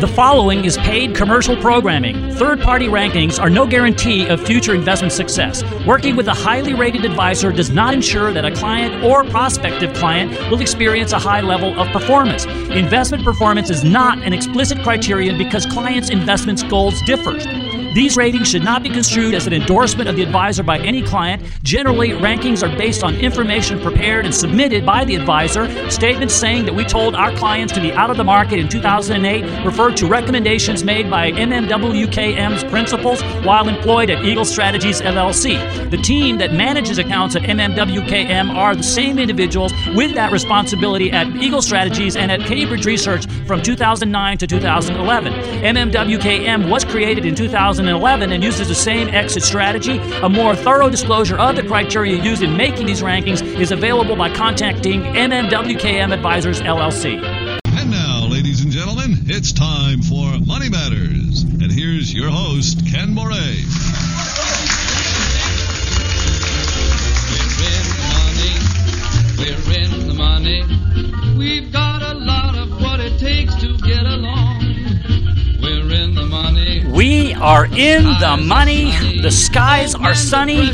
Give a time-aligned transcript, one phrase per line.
[0.00, 2.32] The following is paid commercial programming.
[2.32, 5.62] Third party rankings are no guarantee of future investment success.
[5.86, 10.30] Working with a highly rated advisor does not ensure that a client or prospective client
[10.50, 12.46] will experience a high level of performance.
[12.46, 17.38] Investment performance is not an explicit criterion because clients' investment goals differ.
[17.92, 21.42] These ratings should not be construed as an endorsement of the advisor by any client.
[21.64, 25.68] Generally, rankings are based on information prepared and submitted by the advisor.
[25.90, 29.64] Statements saying that we told our clients to be out of the market in 2008
[29.66, 35.90] refer to recommendations made by MMWKM's principals while employed at Eagle Strategies LLC.
[35.90, 41.26] The team that manages accounts at MMWKM are the same individuals with that responsibility at
[41.42, 45.32] Eagle Strategies and at Cambridge Research from 2009 to 2011.
[45.32, 47.79] MMWKM was created in 2000.
[47.80, 49.98] 2011 and uses the same exit strategy.
[50.22, 54.32] A more thorough disclosure of the criteria used in making these rankings is available by
[54.34, 57.22] contacting MMWKM Advisors LLC.
[57.64, 61.42] And now, ladies and gentlemen, it's time for Money Matters.
[61.42, 63.64] And here's your host, Ken Moraif.
[69.38, 70.64] We're in the money.
[71.38, 74.59] We've got a lot of what it takes to get along.
[76.30, 78.92] We are in the money.
[79.20, 80.70] The skies are sunny.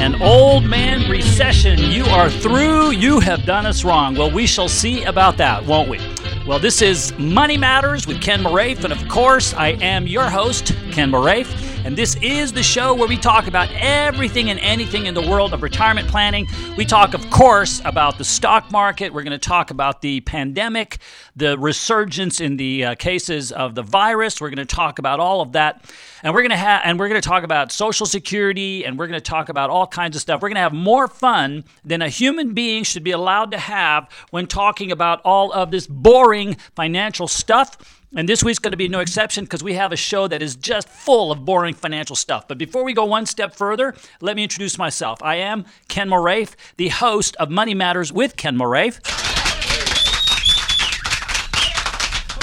[0.00, 1.78] An old man recession.
[1.78, 2.90] You are through.
[2.90, 4.14] You have done us wrong.
[4.14, 5.98] Well, we shall see about that, won't we?
[6.46, 10.74] Well, this is Money Matters with Ken Moraif, and of course, I am your host,
[10.90, 11.69] Ken Moraif.
[11.82, 15.54] And this is the show where we talk about everything and anything in the world
[15.54, 16.46] of retirement planning.
[16.76, 19.14] We talk, of course, about the stock market.
[19.14, 20.98] We're going to talk about the pandemic,
[21.34, 24.42] the resurgence in the uh, cases of the virus.
[24.42, 25.90] We're going to talk about all of that.
[26.22, 29.06] And we're going to have and we're going to talk about social security and we're
[29.06, 30.42] going to talk about all kinds of stuff.
[30.42, 34.06] We're going to have more fun than a human being should be allowed to have
[34.30, 37.99] when talking about all of this boring financial stuff.
[38.16, 40.56] And this week's going to be no exception because we have a show that is
[40.56, 42.48] just full of boring financial stuff.
[42.48, 45.22] But before we go one step further, let me introduce myself.
[45.22, 49.29] I am Ken Moraif, the host of Money Matters with Ken Moraif.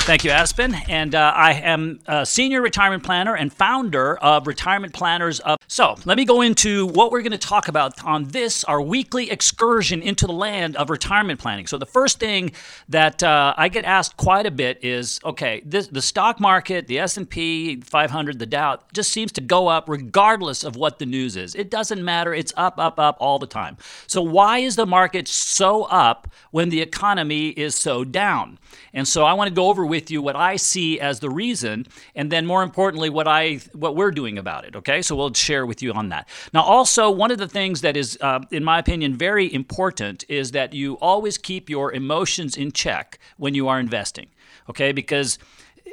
[0.08, 0.74] Thank you, Aspen.
[0.88, 5.42] And uh, I am a senior retirement planner and founder of Retirement Planners.
[5.68, 9.30] So let me go into what we're going to talk about on this, our weekly
[9.30, 11.68] excursion into the land of retirement planning.
[11.68, 12.54] So the first thing
[12.88, 17.00] that uh, I get asked quite a bit is, okay, this, the stock market, the
[17.00, 21.54] S&P 500, the Dow, just seems to go up regardless of what the news is.
[21.54, 22.34] It doesn't matter.
[22.34, 23.76] It's up, up, up all the time.
[24.08, 28.58] So why is the market so up when the economy is so down?
[28.94, 31.30] And so I want to go over with with you what I see as the
[31.44, 34.76] reason, and then more importantly, what I what we're doing about it.
[34.76, 36.24] Okay, so we'll share with you on that.
[36.54, 40.52] Now, also one of the things that is, uh, in my opinion, very important is
[40.52, 44.28] that you always keep your emotions in check when you are investing.
[44.70, 45.40] Okay, because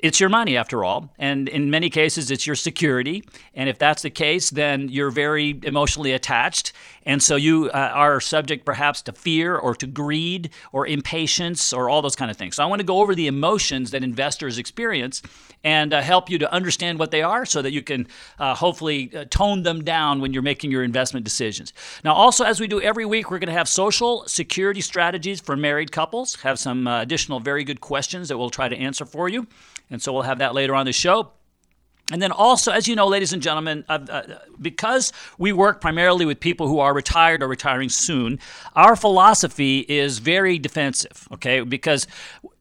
[0.04, 1.08] it's your money after all.
[1.18, 3.24] And in many cases, it's your security.
[3.54, 6.74] And if that's the case, then you're very emotionally attached.
[7.06, 11.88] And so you uh, are subject perhaps to fear or to greed or impatience or
[11.88, 12.56] all those kind of things.
[12.56, 15.22] So I want to go over the emotions that investors experience
[15.64, 18.06] and uh, help you to understand what they are so that you can
[18.38, 21.72] uh, hopefully uh, tone them down when you're making your investment decisions.
[22.04, 25.56] Now, also, as we do every week, we're going to have social security strategies for
[25.56, 29.30] married couples, have some uh, additional very good questions that we'll try to answer for
[29.30, 29.46] you.
[29.94, 31.30] And so we'll have that later on the show.
[32.12, 36.26] And then also, as you know, ladies and gentlemen, uh, uh, because we work primarily
[36.26, 38.38] with people who are retired or retiring soon,
[38.76, 41.62] our philosophy is very defensive, okay?
[41.62, 42.06] Because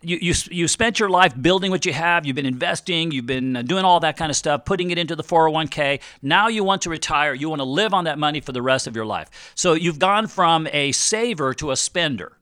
[0.02, 3.58] you, you, you spent your life building what you have, you've been investing, you've been
[3.58, 6.00] uh, doing all that kind of stuff, putting it into the 401k.
[6.22, 8.88] Now you want to retire, you want to live on that money for the rest
[8.88, 9.52] of your life.
[9.56, 12.38] So you've gone from a saver to a spender.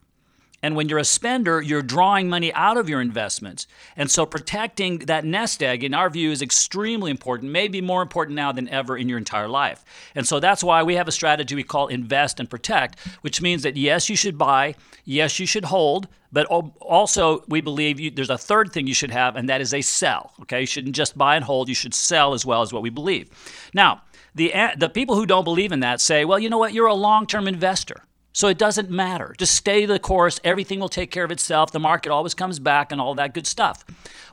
[0.63, 3.65] And when you're a spender, you're drawing money out of your investments.
[3.95, 8.35] And so protecting that nest egg, in our view, is extremely important, maybe more important
[8.35, 9.83] now than ever in your entire life.
[10.13, 13.63] And so that's why we have a strategy we call invest and protect, which means
[13.63, 18.29] that yes, you should buy, yes, you should hold, but also we believe you, there's
[18.29, 20.31] a third thing you should have, and that is a sell.
[20.41, 22.89] Okay, you shouldn't just buy and hold, you should sell as well as what we
[22.89, 23.29] believe.
[23.73, 24.03] Now,
[24.35, 26.93] the, the people who don't believe in that say, well, you know what, you're a
[26.93, 28.03] long term investor.
[28.33, 29.35] So it doesn't matter.
[29.37, 30.39] Just stay the course.
[30.43, 31.71] Everything will take care of itself.
[31.71, 33.83] The market always comes back and all that good stuff.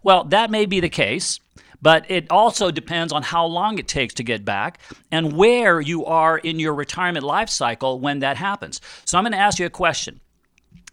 [0.02, 1.40] Well, that may be the case,
[1.82, 4.80] but it also depends on how long it takes to get back
[5.10, 8.80] and where you are in your retirement life cycle when that happens.
[9.04, 10.20] So I'm going to ask you a question.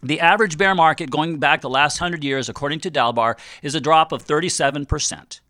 [0.02, 3.80] The average bear market going back the last 100 years, according to Dalbar, is a
[3.80, 5.40] drop of 37%.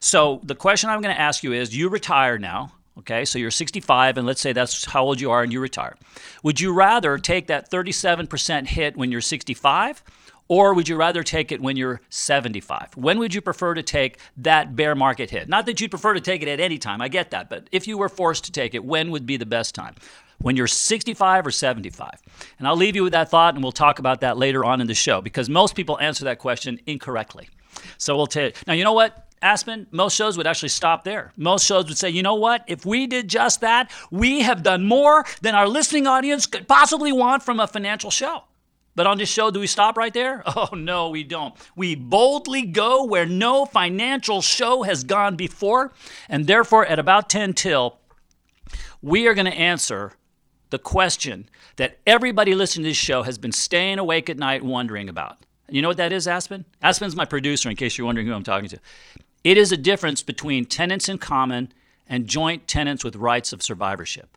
[0.00, 2.72] So the question I'm going to ask you is you retire now.
[3.00, 5.96] Okay, so you're 65, and let's say that's how old you are and you retire.
[6.42, 10.02] Would you rather take that 37% hit when you're 65,
[10.50, 12.96] Or would you rather take it when you're 75?
[12.96, 15.48] When would you prefer to take that bear market hit?
[15.48, 17.86] Not that you'd prefer to take it at any time, I get that, but if
[17.86, 19.94] you were forced to take it, when would be the best time?
[20.38, 22.10] When you're 65 or 75?
[22.58, 24.88] And I'll leave you with that thought and we'll talk about that later on in
[24.88, 27.48] the show because most people answer that question incorrectly.
[27.96, 28.72] So we'll take now.
[28.72, 29.29] You know what?
[29.42, 31.32] Aspen, most shows would actually stop there.
[31.36, 32.64] Most shows would say, you know what?
[32.66, 37.10] If we did just that, we have done more than our listening audience could possibly
[37.12, 38.44] want from a financial show.
[38.94, 40.42] But on this show, do we stop right there?
[40.56, 41.54] Oh, no, we don't.
[41.74, 45.92] We boldly go where no financial show has gone before.
[46.28, 47.98] And therefore, at about 10 till,
[49.00, 50.12] we are going to answer
[50.68, 55.08] the question that everybody listening to this show has been staying awake at night wondering
[55.08, 55.38] about.
[55.68, 56.64] You know what that is, Aspen?
[56.82, 58.78] Aspen's my producer, in case you're wondering who I'm talking to.
[59.42, 61.72] It is a difference between tenants in common
[62.06, 64.36] and joint tenants with rights of survivorship.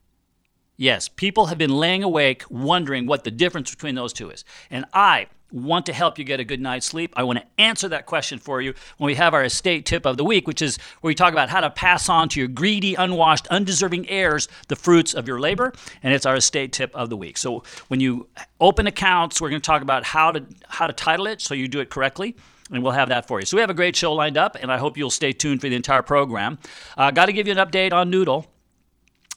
[0.78, 4.44] Yes, people have been laying awake wondering what the difference between those two is.
[4.72, 7.14] And I want to help you get a good night's sleep.
[7.16, 10.18] I want to answer that question for you when we have our estate tip of
[10.18, 12.96] the week, which is where we talk about how to pass on to your greedy,
[12.96, 15.74] unwashed, undeserving heirs the fruits of your labor.
[16.02, 17.38] And it's our estate tip of the week.
[17.38, 18.28] So when you
[18.60, 21.68] open accounts, we're going to talk about how to how to title it so you
[21.68, 22.36] do it correctly
[22.72, 23.46] and we'll have that for you.
[23.46, 25.70] So we have a great show lined up, and I hope you'll stay tuned for
[25.70, 26.58] the entire program.
[26.98, 28.48] Uh, Got to give you an update on Noodle.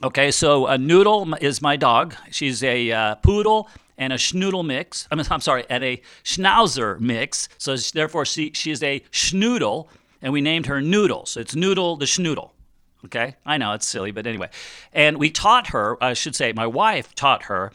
[0.03, 2.15] Okay, so uh, Noodle is my dog.
[2.29, 5.07] She's a uh, poodle and a schnoodle mix.
[5.11, 7.49] I mean, I'm sorry, and a schnauzer mix.
[7.57, 9.87] So therefore, she, she is a schnoodle,
[10.21, 11.25] and we named her Noodle.
[11.25, 12.51] So it's Noodle the schnoodle.
[13.05, 14.49] Okay, I know it's silly, but anyway.
[14.91, 17.71] And we taught her, I should say, my wife taught her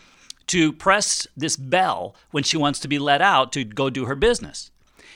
[0.49, 4.17] to press this bell when she wants to be let out to go do her
[4.17, 4.72] business.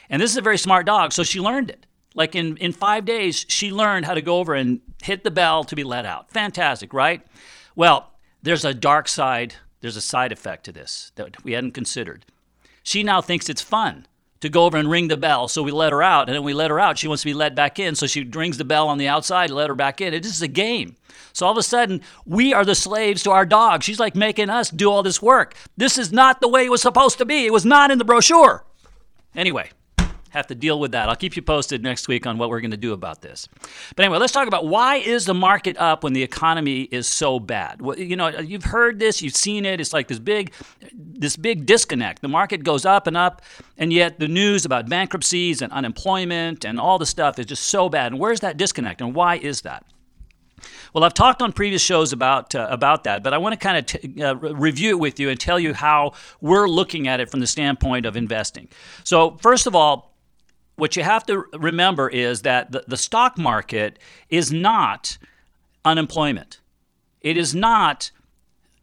[0.08, 1.86] And this is a very smart dog, so she learned it.
[2.14, 5.64] Like in, in five days, she learned how to go over and hit the bell
[5.64, 6.30] to be let out.
[6.30, 7.26] Fantastic, right?
[7.74, 8.10] Well,
[8.42, 12.24] there's a dark side, there's a side effect to this that we hadn't considered.
[12.82, 14.06] She now thinks it's fun
[14.40, 16.28] to go over and ring the bell, so we let her out.
[16.28, 18.22] And then we let her out, she wants to be let back in, so she
[18.22, 20.14] rings the bell on the outside, to let her back in.
[20.14, 20.96] It is a game.
[21.32, 23.82] So all of a sudden, we are the slaves to our dog.
[23.82, 25.54] She's like making us do all this work.
[25.76, 27.44] This is not the way it was supposed to be.
[27.44, 28.64] It was not in the brochure.
[29.34, 29.70] Anyway,
[30.36, 31.08] have to deal with that.
[31.08, 33.48] I'll keep you posted next week on what we're going to do about this.
[33.94, 37.40] But anyway, let's talk about why is the market up when the economy is so
[37.40, 37.80] bad?
[37.80, 39.80] Well, you know, you've heard this, you've seen it.
[39.80, 40.52] It's like this big,
[40.92, 42.22] this big disconnect.
[42.22, 43.42] The market goes up and up,
[43.78, 47.88] and yet the news about bankruptcies and unemployment and all the stuff is just so
[47.88, 48.12] bad.
[48.12, 49.84] And where's that disconnect, and why is that?
[50.92, 53.78] Well, I've talked on previous shows about uh, about that, but I want to kind
[53.78, 57.30] of t- uh, review it with you and tell you how we're looking at it
[57.30, 58.68] from the standpoint of investing.
[59.04, 60.15] So, first of all,
[60.76, 65.18] what you have to remember is that the, the stock market is not
[65.84, 66.60] unemployment.
[67.22, 68.10] It is not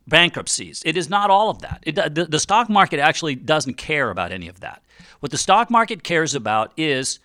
[0.08, 0.82] bankruptcies.
[0.86, 1.84] It is not all of that.
[1.84, 4.82] It, the, the stock market actually doesn't care about any of that.
[5.20, 7.20] What the stock market cares about is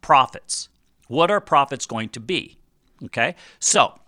[0.00, 0.68] profits.
[1.08, 2.58] What are profits going to be?
[3.04, 3.34] Okay?
[3.58, 3.98] So,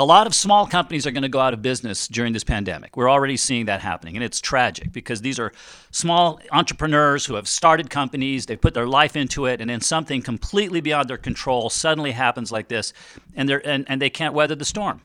[0.00, 2.96] a lot of small companies are going to go out of business during this pandemic.
[2.96, 5.52] We're already seeing that happening, and it's tragic because these are
[5.90, 10.22] small entrepreneurs who have started companies, they put their life into it, and then something
[10.22, 12.94] completely beyond their control suddenly happens like this,
[13.36, 15.02] and, they're, and, and they can't weather the storm.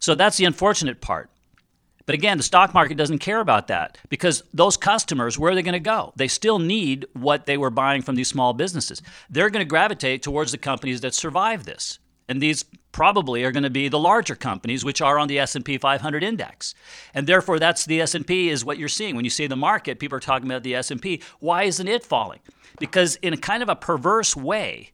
[0.00, 1.30] So that's the unfortunate part.
[2.04, 5.62] But again, the stock market doesn't care about that because those customers, where are they
[5.62, 6.12] going to go?
[6.16, 9.02] They still need what they were buying from these small businesses.
[9.28, 11.99] They're going to gravitate towards the companies that survive this
[12.30, 15.76] and these probably are going to be the larger companies which are on the S&P
[15.76, 16.74] 500 index.
[17.12, 19.16] And therefore that's the S&P is what you're seeing.
[19.16, 22.38] When you see the market people are talking about the S&P why isn't it falling?
[22.78, 24.92] Because in a kind of a perverse way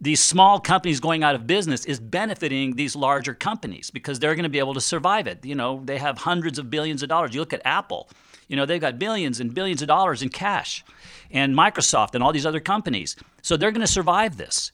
[0.00, 4.44] these small companies going out of business is benefiting these larger companies because they're going
[4.44, 5.44] to be able to survive it.
[5.44, 7.34] You know they have hundreds of billions of dollars.
[7.34, 8.10] You look at Apple
[8.46, 10.84] you know they've got billions and billions of dollars in cash
[11.30, 13.16] and Microsoft and all these other companies.
[13.40, 14.72] So they're going to survive this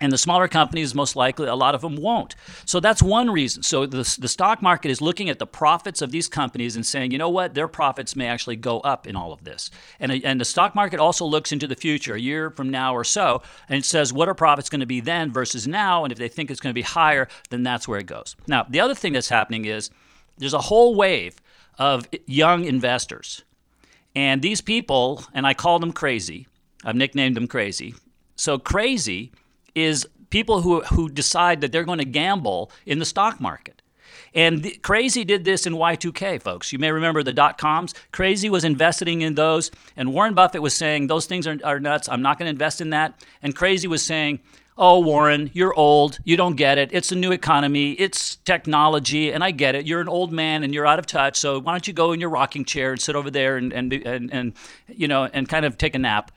[0.00, 2.34] and the smaller companies, most likely, a lot of them won't.
[2.64, 3.62] So that's one reason.
[3.62, 7.12] So the, the stock market is looking at the profits of these companies and saying,
[7.12, 9.70] you know what, their profits may actually go up in all of this.
[10.00, 13.04] And, and the stock market also looks into the future, a year from now or
[13.04, 16.04] so, and it says, what are profits going to be then versus now?
[16.04, 18.34] And if they think it's going to be higher, then that's where it goes.
[18.48, 19.90] Now, the other thing that's happening is
[20.38, 21.36] there's a whole wave
[21.78, 23.44] of young investors.
[24.16, 26.48] And these people, and I call them crazy,
[26.84, 27.94] I've nicknamed them crazy.
[28.36, 29.32] So crazy
[29.74, 33.82] is people who, who decide that they're going to gamble in the stock market.
[34.34, 36.72] And the, Crazy did this in Y2K, folks.
[36.72, 37.94] You may remember the dot coms.
[38.10, 42.08] Crazy was investing in those, and Warren Buffett was saying, Those things are, are nuts.
[42.08, 43.24] I'm not going to invest in that.
[43.42, 44.40] And Crazy was saying,
[44.76, 46.18] Oh, Warren, you're old.
[46.24, 46.90] You don't get it.
[46.92, 47.92] It's a new economy.
[47.92, 49.86] It's technology, and I get it.
[49.86, 51.36] You're an old man and you're out of touch.
[51.36, 53.92] So why don't you go in your rocking chair and sit over there and and
[53.92, 54.52] and, and
[54.88, 56.32] you know and kind of take a nap?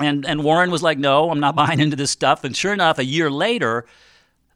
[0.00, 2.98] And and Warren was like, "No, I'm not buying into this stuff." And sure enough,
[2.98, 3.86] a year later,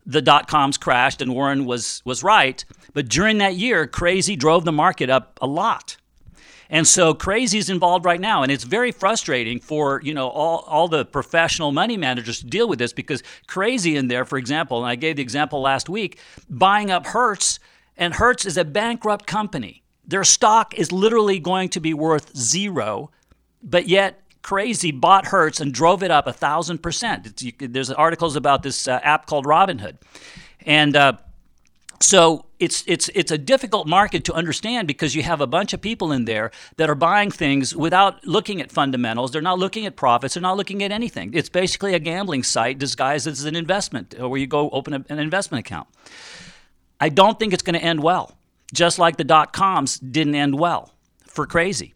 [0.07, 2.65] the dot coms crashed, and Warren was was right.
[2.93, 5.97] But during that year, Crazy drove the market up a lot.
[6.71, 10.65] And so crazy is involved right now, and it's very frustrating for you know all,
[10.67, 14.79] all the professional money managers to deal with this because crazy in there, for example,
[14.79, 17.59] and I gave the example last week, buying up Hertz,
[17.97, 19.83] and Hertz is a bankrupt company.
[20.07, 23.11] Their stock is literally going to be worth zero,
[23.63, 27.43] but yet crazy bought Hertz and drove it up a thousand percent.
[27.59, 29.97] There's articles about this uh, app called Robinhood,
[30.61, 31.15] and uh,
[32.01, 35.81] so it's it's it's a difficult market to understand because you have a bunch of
[35.81, 39.33] people in there that are buying things without looking at fundamentals.
[39.33, 40.35] They're not looking at profits.
[40.35, 41.33] They're not looking at anything.
[41.35, 45.19] It's basically a gambling site disguised as an investment, where you go open a, an
[45.19, 45.89] investment account.
[47.01, 48.37] I don't think it's going to end well.
[48.73, 50.93] Just like the dot coms didn't end well
[51.27, 51.95] for crazy.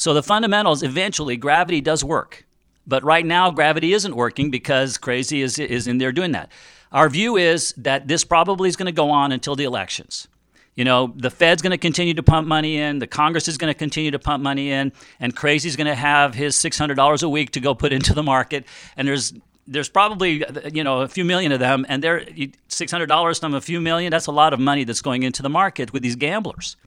[0.00, 2.46] So the fundamentals eventually gravity does work.
[2.86, 6.50] But right now gravity isn't working because crazy is is in there doing that.
[6.90, 10.26] Our view is that this probably is going to go on until the elections.
[10.74, 13.70] You know, the Fed's going to continue to pump money in, the Congress is going
[13.70, 14.90] to continue to pump money in,
[15.20, 18.64] and Crazy's going to have his $600 a week to go put into the market.
[18.96, 19.34] And there's
[19.66, 20.42] there's probably
[20.72, 24.10] you know a few million of them, and they're $600 from a few million.
[24.10, 26.78] That's a lot of money that's going into the market with these gamblers.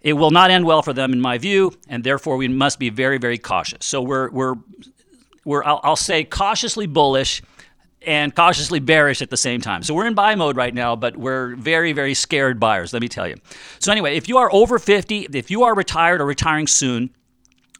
[0.00, 2.90] It will not end well for them, in my view, and therefore we must be
[2.90, 3.84] very, very cautious.
[3.86, 4.54] So we're, we're,
[5.44, 7.42] we're I'll, I'll say cautiously bullish
[8.02, 9.82] and cautiously bearish at the same time.
[9.82, 13.08] So we're in buy mode right now, but we're very, very scared buyers, let me
[13.08, 13.34] tell you.
[13.80, 17.10] So, anyway, if you are over 50, if you are retired or retiring soon,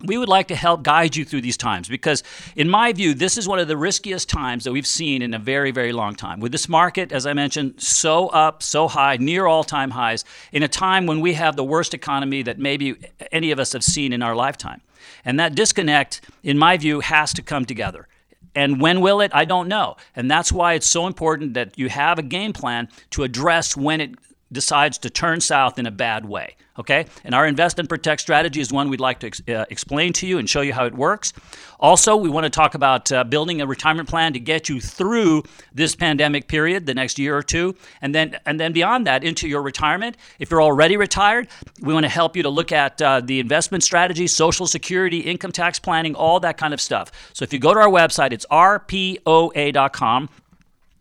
[0.05, 2.23] we would like to help guide you through these times because,
[2.55, 5.38] in my view, this is one of the riskiest times that we've seen in a
[5.38, 6.38] very, very long time.
[6.41, 10.62] With this market, as I mentioned, so up, so high, near all time highs, in
[10.62, 12.97] a time when we have the worst economy that maybe
[13.33, 14.83] any of us have seen in our lifetime.
[15.25, 18.07] And that disconnect, in my view, has to come together.
[18.55, 19.31] And when will it?
[19.35, 19.97] I don't know.
[20.15, 24.00] And that's why it's so important that you have a game plan to address when
[24.00, 24.15] it
[24.53, 26.57] decides to turn south in a bad way.
[26.79, 27.07] Okay?
[27.25, 30.26] And our invest and protect strategy is one we'd like to ex- uh, explain to
[30.26, 31.33] you and show you how it works.
[31.81, 35.43] Also, we want to talk about uh, building a retirement plan to get you through
[35.75, 39.49] this pandemic period, the next year or two, and then and then beyond that into
[39.49, 40.17] your retirement.
[40.38, 41.49] If you're already retired,
[41.81, 45.53] we want to help you to look at uh, the investment strategy, social security, income
[45.53, 47.11] tax planning, all that kind of stuff.
[47.33, 50.29] So if you go to our website, it's rpoa.com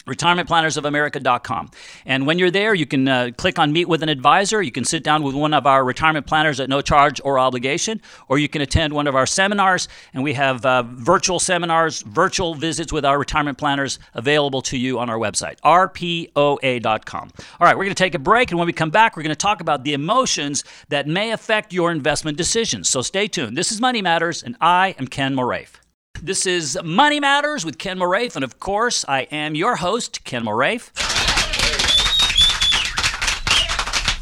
[0.06, 1.72] retirementplannersofamerica.com.
[2.06, 4.62] And when you're there, you can uh, click on Meet with an Advisor.
[4.62, 8.02] You can sit down with one of our retirement planners at no charge or obligation,
[8.28, 9.88] or you can attend one of our seminars.
[10.14, 15.00] And we have uh, virtual seminars, virtual visits with our retirement planners available to you
[15.00, 17.32] on our website, rpoa.com.
[17.60, 18.52] All right, we're going to take a break.
[18.52, 21.74] And when we come back, we're going to talk about the emotions that may affect
[21.74, 22.90] your investment decisions.
[22.90, 23.58] So stay tuned.
[23.58, 25.85] This is Money Matters, and I am Ken Moraif.
[26.26, 30.44] This is Money Matters with Ken Moraif, and of course, I am your host, Ken
[30.44, 31.15] Moraif.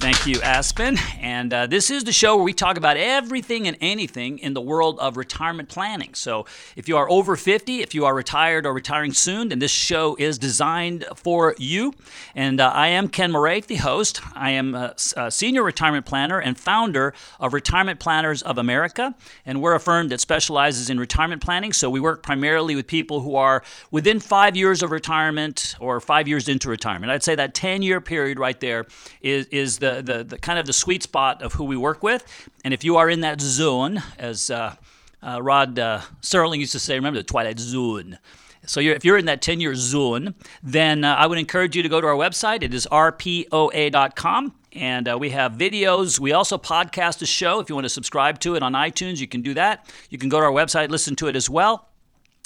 [0.03, 0.97] Thank you, Aspen.
[1.21, 4.59] And uh, this is the show where we talk about everything and anything in the
[4.59, 6.13] world of retirement planning.
[6.13, 6.45] So,
[6.75, 10.17] if you are over 50, if you are retired or retiring soon, then this show
[10.19, 11.93] is designed for you.
[12.35, 14.19] And uh, I am Ken Moraif, the host.
[14.35, 19.15] I am a, a, senior retirement planner and founder of Retirement Planners of America.
[19.45, 21.71] And we're a firm that specializes in retirement planning.
[21.71, 26.27] So, we work primarily with people who are within five years of retirement or five
[26.27, 27.09] years into retirement.
[27.09, 28.85] I'd say that 10 year period right there
[29.21, 32.25] is, is the the, the, kind of the sweet spot of who we work with.
[32.63, 34.75] And if you are in that zone, as uh,
[35.21, 38.17] uh, Rod uh, Serling used to say, remember the Twilight Zone.
[38.65, 41.83] So you're, if you're in that 10 year zone, then uh, I would encourage you
[41.83, 42.63] to go to our website.
[42.63, 44.55] It is rpoa.com.
[44.71, 46.19] And uh, we have videos.
[46.19, 47.59] We also podcast a show.
[47.59, 49.91] If you want to subscribe to it on iTunes, you can do that.
[50.09, 51.89] You can go to our website, listen to it as well.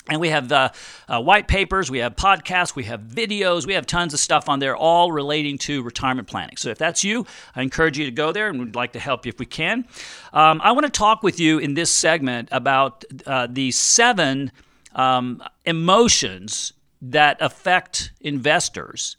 [0.10, 0.70] And we have uh,
[1.10, 4.60] uh, white papers, we have podcasts, we have videos, we have tons of stuff on
[4.60, 6.56] there, all relating to retirement planning.
[6.56, 9.26] So if that's you, I encourage you to go there and we'd like to help
[9.26, 9.86] you if we can.
[10.32, 14.52] Um, I want to talk with you in this segment about uh, the seven
[14.96, 16.72] um, emotions
[17.02, 19.18] that affect investors.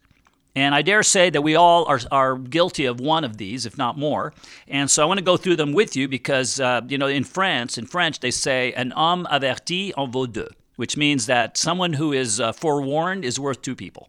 [0.56, 3.76] And I dare say that we all are, are guilty of one of these, if
[3.76, 4.32] not more.
[4.66, 7.24] And so I want to go through them with you because, uh, you know, in
[7.24, 11.94] France, in French, they say, un homme averti en vaut deux which means that someone
[11.94, 14.08] who is uh, forewarned is worth two people.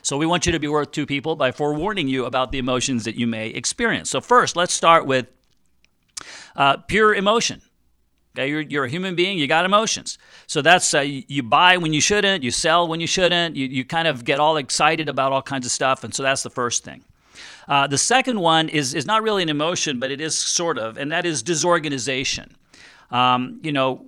[0.00, 3.04] So we want you to be worth two people by forewarning you about the emotions
[3.04, 4.08] that you may experience.
[4.08, 5.26] So first, let's start with
[6.56, 7.60] uh, pure emotion.
[8.34, 10.16] Okay, you're, you're a human being, you got emotions.
[10.46, 13.84] So that's uh, you, buy when you shouldn't, you sell when you shouldn't, you, you
[13.84, 16.02] kind of get all excited about all kinds of stuff.
[16.02, 17.04] And so that's the first thing.
[17.68, 20.96] Uh, the second one is, is not really an emotion, but it is sort of,
[20.96, 22.56] and that is disorganization.
[23.10, 24.06] Um, you know,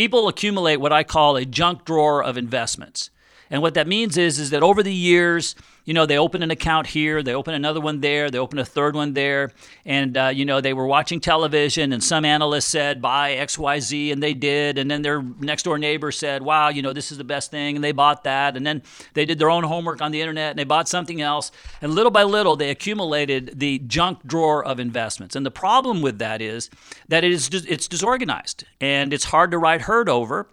[0.00, 3.10] people accumulate what I call a junk drawer of investments.
[3.50, 5.54] And what that means is, is that over the years,
[5.84, 8.64] you know, they open an account here, they open another one there, they open a
[8.64, 9.52] third one there,
[9.84, 13.80] and uh, you know, they were watching television, and some analyst said buy X, Y,
[13.80, 17.10] Z, and they did, and then their next door neighbor said, wow, you know, this
[17.10, 18.82] is the best thing, and they bought that, and then
[19.14, 22.12] they did their own homework on the internet, and they bought something else, and little
[22.12, 25.36] by little, they accumulated the junk drawer of investments.
[25.36, 26.70] And the problem with that is
[27.08, 30.48] that it is it's disorganized, and it's hard to ride herd over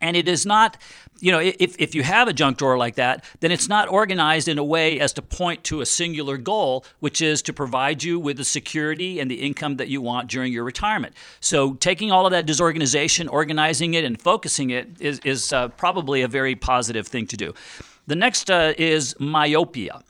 [0.00, 0.76] and it is not
[1.20, 4.48] you know, if, if you have a junk drawer like that, then it's not organized
[4.48, 8.18] in a way as to point to a singular goal, which is to provide you
[8.18, 11.14] with the security and the income that you want during your retirement.
[11.40, 16.22] So, taking all of that disorganization, organizing it, and focusing it is, is uh, probably
[16.22, 17.54] a very positive thing to do.
[18.06, 20.02] The next uh, is myopia.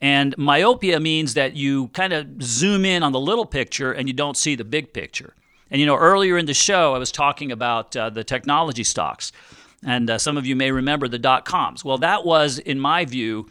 [0.00, 4.14] And myopia means that you kind of zoom in on the little picture and you
[4.14, 5.34] don't see the big picture.
[5.70, 9.32] And you know, earlier in the show, I was talking about uh, the technology stocks,
[9.84, 11.84] and uh, some of you may remember the dot coms.
[11.84, 13.48] Well, that was, in my view,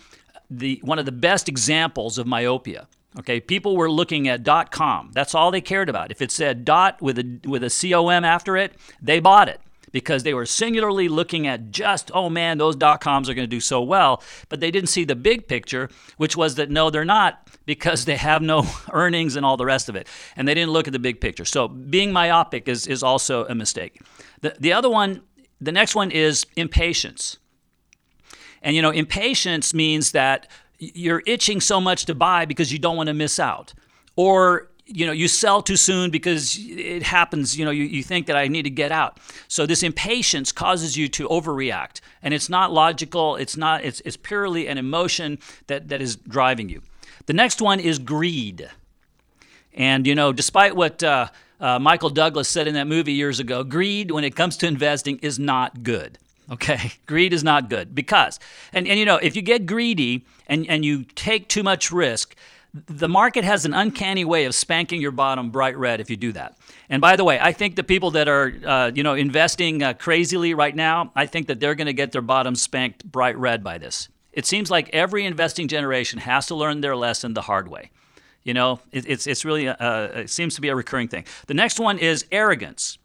[0.49, 2.87] the one of the best examples of myopia.
[3.19, 5.11] Okay, people were looking at dot com.
[5.13, 6.11] That's all they cared about.
[6.11, 9.59] If it said dot with a with a com after it, they bought it
[9.91, 13.55] because they were singularly looking at just, oh man, those dot coms are going to
[13.55, 14.21] do so well.
[14.49, 18.15] But they didn't see the big picture, which was that no, they're not because they
[18.15, 20.07] have no earnings and all the rest of it.
[20.35, 21.45] And they didn't look at the big picture.
[21.45, 24.01] So being myopic is, is also a mistake.
[24.41, 25.21] The, the other one,
[25.61, 27.37] the next one is impatience.
[28.63, 30.47] And you know, impatience means that
[30.79, 33.73] you're itching so much to buy because you don't want to miss out.
[34.15, 38.25] Or you know you sell too soon because it happens you know you, you think
[38.25, 39.19] that i need to get out
[39.49, 44.15] so this impatience causes you to overreact and it's not logical it's not it's, it's
[44.15, 46.81] purely an emotion that, that is driving you
[47.27, 48.69] the next one is greed
[49.73, 51.27] and you know despite what uh,
[51.59, 55.19] uh, michael douglas said in that movie years ago greed when it comes to investing
[55.19, 56.17] is not good
[56.51, 58.39] okay greed is not good because
[58.73, 62.35] and, and you know if you get greedy and, and you take too much risk
[62.73, 66.31] the market has an uncanny way of spanking your bottom bright red if you do
[66.33, 66.57] that.
[66.89, 69.93] And by the way, I think the people that are, uh, you know, investing uh,
[69.93, 73.63] crazily right now, I think that they're going to get their bottom spanked bright red
[73.63, 74.09] by this.
[74.37, 77.89] It seems like every investing generation has to learn their lesson the hard way.
[78.43, 81.25] You know, it, it's it's really uh, it seems to be a recurring thing.
[81.47, 82.99] The next one is arrogance.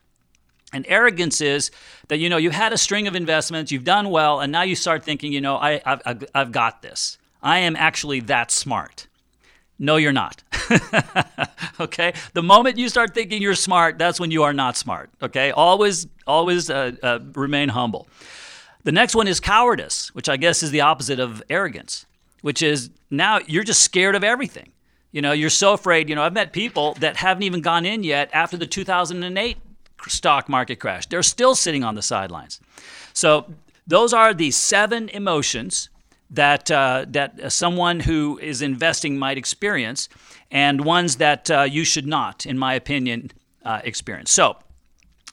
[0.74, 1.70] And arrogance is
[2.08, 4.76] that you know you had a string of investments, you've done well, and now you
[4.76, 7.16] start thinking, you know, I, I've, I've got this.
[7.42, 9.06] I am actually that smart.
[9.78, 10.42] No, you're not.
[11.80, 12.12] okay?
[12.34, 15.10] The moment you start thinking you're smart, that's when you are not smart.
[15.22, 15.50] Okay?
[15.50, 18.06] Always, always uh, uh, remain humble.
[18.84, 22.06] The next one is cowardice, which I guess is the opposite of arrogance,
[22.40, 24.72] which is now you're just scared of everything.
[25.12, 26.08] You know, you're so afraid.
[26.08, 29.58] You know, I've met people that haven't even gone in yet after the 2008
[30.08, 31.06] stock market crash.
[31.06, 32.60] They're still sitting on the sidelines.
[33.12, 33.46] So,
[33.86, 35.90] those are the seven emotions
[36.30, 40.08] that uh, that someone who is investing might experience,
[40.50, 43.30] and ones that uh, you should not, in my opinion,
[43.64, 44.30] uh, experience.
[44.30, 44.56] So,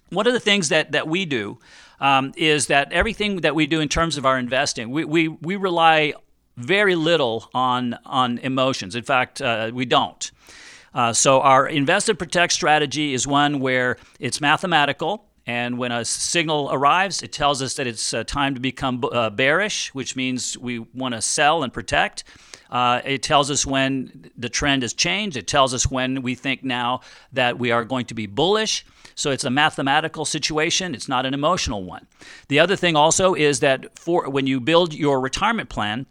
[0.10, 1.60] one of the things that that we do
[2.00, 5.56] um, is that everything that we do in terms of our investing, we we, we
[5.56, 6.14] rely
[6.58, 8.96] very little on on emotions.
[8.96, 10.32] In fact, uh, we don't.
[10.94, 15.26] Uh, so our invest and protect strategy is one where it's mathematical.
[15.46, 19.32] And when a signal arrives, it tells us that it's uh, time to become uh,
[19.32, 22.24] bearish, which means we want to sell and protect.
[22.70, 25.38] Uh, it tells us when the trend has changed.
[25.38, 27.02] It tells us when we think now
[27.34, 28.86] that we are going to be bullish.
[29.20, 30.96] So it's a mathematical situation.
[30.96, 32.08] It's not an emotional one.
[32.48, 36.06] The other thing also is that for when you build your retirement plan,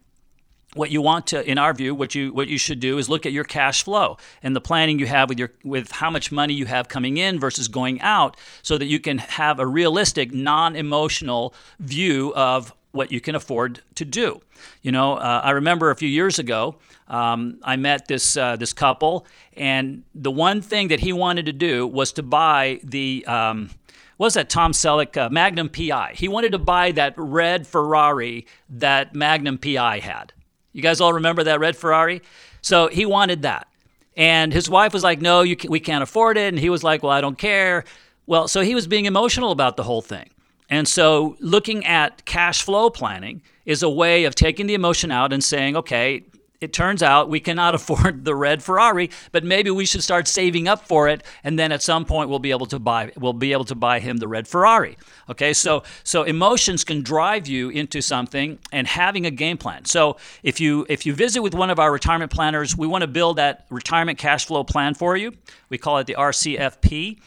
[0.74, 3.24] what you want to in our view what you what you should do is look
[3.24, 6.52] at your cash flow and the planning you have with your with how much money
[6.52, 11.54] you have coming in versus going out so that you can have a realistic non-emotional
[11.80, 14.42] view of what you can afford to do
[14.82, 16.76] you know uh, i remember a few years ago
[17.08, 21.52] um, i met this uh, this couple and the one thing that he wanted to
[21.52, 23.70] do was to buy the um,
[24.18, 26.14] what was that Tom Selleck uh, Magnum PI?
[26.16, 30.32] He wanted to buy that red Ferrari that Magnum PI had.
[30.72, 32.22] You guys all remember that red Ferrari?
[32.60, 33.68] So he wanted that.
[34.16, 36.48] And his wife was like, no, can, we can't afford it.
[36.48, 37.84] And he was like, well, I don't care.
[38.26, 40.30] Well, so he was being emotional about the whole thing.
[40.68, 45.32] And so looking at cash flow planning is a way of taking the emotion out
[45.32, 46.24] and saying, okay,
[46.60, 50.68] it turns out we cannot afford the red Ferrari, but maybe we should start saving
[50.68, 53.52] up for it, and then at some point we'll be able to buy we'll be
[53.52, 54.96] able to buy him the red Ferrari.
[55.28, 59.84] Okay, so so emotions can drive you into something, and having a game plan.
[59.84, 63.08] So if you if you visit with one of our retirement planners, we want to
[63.08, 65.32] build that retirement cash flow plan for you.
[65.68, 67.18] We call it the RCFP.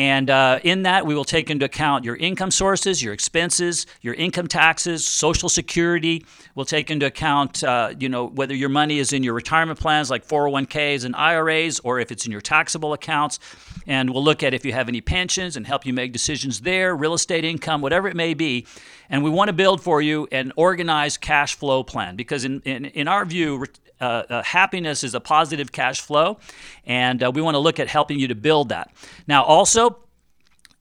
[0.00, 4.14] And uh, in that, we will take into account your income sources, your expenses, your
[4.14, 6.24] income taxes, Social Security.
[6.54, 10.08] We'll take into account, uh, you know, whether your money is in your retirement plans
[10.08, 13.40] like 401ks and IRAs, or if it's in your taxable accounts.
[13.86, 16.96] And we'll look at if you have any pensions and help you make decisions there,
[16.96, 18.66] real estate income, whatever it may be.
[19.10, 22.86] And we want to build for you an organized cash flow plan because, in, in,
[22.86, 23.66] in our view,
[24.00, 26.38] uh, uh, happiness is a positive cash flow,
[26.86, 28.90] and uh, we want to look at helping you to build that.
[29.26, 29.98] Now, also,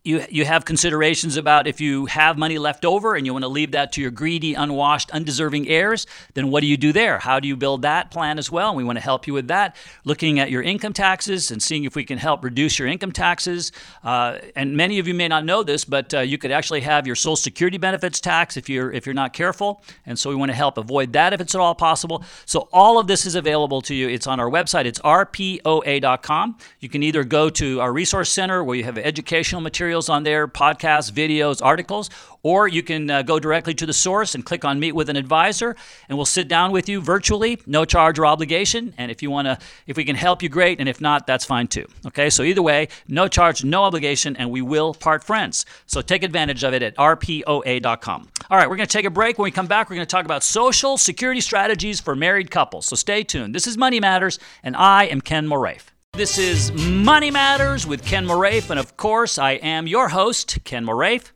[0.06, 3.50] you, you have considerations about if you have money left over and you want to
[3.50, 7.20] leave that to your greedy, unwashed, undeserving heirs, then what do you do there?
[7.20, 8.70] How do you build that plan as well?
[8.70, 9.76] And we want to help you with that.
[10.06, 13.74] Looking at your income taxes and seeing if we can help reduce your income taxes.
[14.02, 17.06] Uh, and many of you may not know this, but uh, you could actually have
[17.06, 19.84] your Social Security benefits tax if you're if you're not careful.
[20.06, 22.24] And so we want to help avoid that if it's at all possible.
[22.46, 24.08] So all of this is available to you.
[24.08, 24.86] It's on our website.
[24.86, 26.58] It's rpoa.com.
[26.80, 30.22] You can either go to our resource center where you have educational material materials on
[30.22, 32.12] there podcasts, videos, articles
[32.44, 35.16] or you can uh, go directly to the source and click on Meet with an
[35.16, 35.76] Advisor,
[36.08, 38.94] and we'll sit down with you virtually, no charge or obligation.
[38.98, 40.80] And if you want to, if we can help you, great.
[40.80, 41.86] And if not, that's fine too.
[42.08, 45.66] Okay, so either way, no charge, no obligation, and we will part friends.
[45.86, 48.30] So take advantage of it at rpoa.com.
[48.50, 49.38] All right, we're going to take a break.
[49.38, 52.86] When we come back, we're going to talk about social security strategies for married couples.
[52.86, 53.54] So stay tuned.
[53.54, 55.92] This is Money Matters, and I am Ken Moraif.
[56.14, 60.86] This is Money Matters with Ken Moraif, and of course, I am your host, Ken
[60.86, 61.32] Moraif.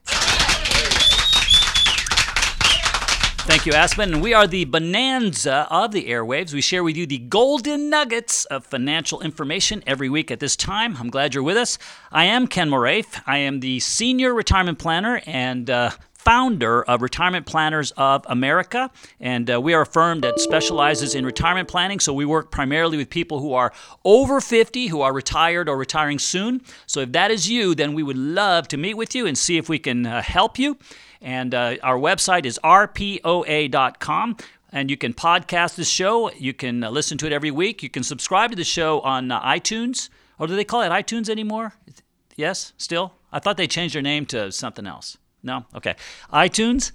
[3.46, 4.14] Thank you, Aspen.
[4.14, 6.54] And we are the bonanza of the airwaves.
[6.54, 10.98] We share with you the golden nuggets of financial information every week at this time.
[10.98, 11.78] I'm glad you're with us.
[12.12, 13.22] I am Ken Moraif.
[13.28, 15.92] I am the senior retirement planner and uh,
[16.24, 18.90] founder of Retirement Planners of America.
[19.20, 22.00] And uh, we are a firm that specializes in retirement planning.
[22.00, 23.74] So we work primarily with people who are
[24.06, 26.62] over 50, who are retired or retiring soon.
[26.86, 29.58] So if that is you, then we would love to meet with you and see
[29.58, 30.78] if we can uh, help you.
[31.22, 34.38] And uh, our website is rpoa.com
[34.72, 36.32] and you can podcast this show.
[36.32, 37.84] You can uh, listen to it every week.
[37.84, 40.10] You can subscribe to the show on uh, iTunes.
[40.40, 41.74] Or do they call it iTunes anymore?
[42.36, 43.14] Yes, still?
[43.32, 45.18] I thought they changed their name to something else.
[45.44, 45.66] No?
[45.76, 45.96] Okay.
[46.32, 46.94] iTunes.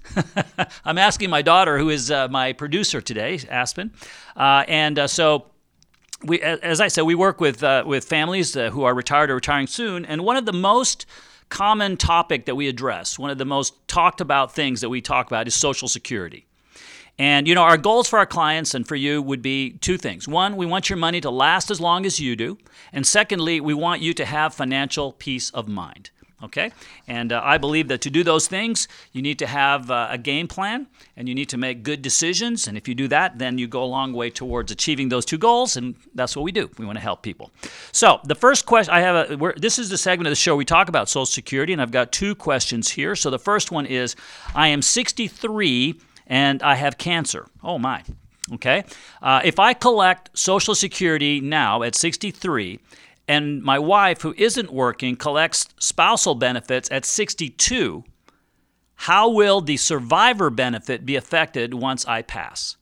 [0.85, 3.91] I'm asking my daughter, who is uh, my producer today, Aspen.
[4.35, 5.45] Uh, and uh, so,
[6.23, 9.35] we, as I said, we work with, uh, with families uh, who are retired or
[9.35, 10.03] retiring soon.
[10.03, 11.05] And one of the most
[11.49, 15.27] common topic that we address, one of the most talked about things that we talk
[15.27, 16.45] about is Social Security.
[17.17, 20.27] And you know, our goals for our clients and for you would be two things.
[20.27, 22.57] One, we want your money to last as long as you do.
[22.93, 26.11] And secondly, we want you to have financial peace of mind.
[26.41, 26.71] Okay?
[27.07, 30.17] And uh, I believe that to do those things, you need to have uh, a
[30.17, 32.67] game plan and you need to make good decisions.
[32.67, 35.37] And if you do that, then you go a long way towards achieving those two
[35.37, 35.75] goals.
[35.75, 36.69] And that's what we do.
[36.77, 37.51] We want to help people.
[37.91, 40.65] So, the first question I have a, this is the segment of the show we
[40.65, 43.15] talk about Social Security, and I've got two questions here.
[43.15, 44.15] So, the first one is
[44.55, 47.47] I am 63 and I have cancer.
[47.63, 48.03] Oh, my.
[48.53, 48.83] Okay?
[49.21, 52.79] Uh, if I collect Social Security now at 63,
[53.29, 58.03] and my wife, who isn't working, collects spousal benefits at 62,
[58.95, 62.75] how will the survivor benefit be affected once I pass?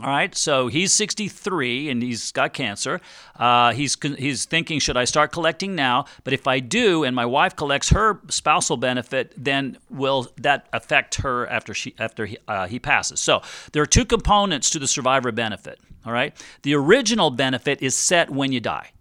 [0.00, 3.00] All right, so he's 63 and he's got cancer.
[3.36, 6.04] Uh, he's he's thinking, should I start collecting now?
[6.24, 11.16] But if I do, and my wife collects her spousal benefit, then will that affect
[11.16, 13.18] her after she after he, uh, he passes?
[13.18, 13.40] So
[13.72, 15.80] there are two components to the survivor benefit.
[16.06, 18.92] All right, the original benefit is set when you die.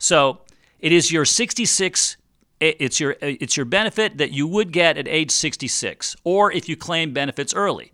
[0.00, 0.40] So
[0.80, 2.16] it is your 66
[2.58, 6.76] it's your it's your benefit that you would get at age 66 or if you
[6.76, 7.92] claim benefits early.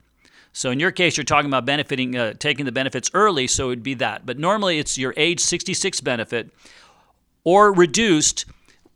[0.52, 3.68] So in your case you're talking about benefiting uh, taking the benefits early so it
[3.68, 4.24] would be that.
[4.26, 6.50] But normally it's your age 66 benefit
[7.44, 8.46] or reduced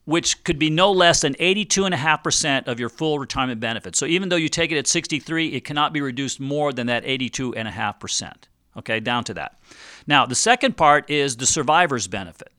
[0.07, 3.95] which could be no less than 82.5% of your full retirement benefit.
[3.95, 7.05] So even though you take it at 63, it cannot be reduced more than that
[7.05, 8.33] 82.5%.
[8.79, 9.61] Okay, down to that.
[10.09, 12.51] Now, the second part is the survivor's benefit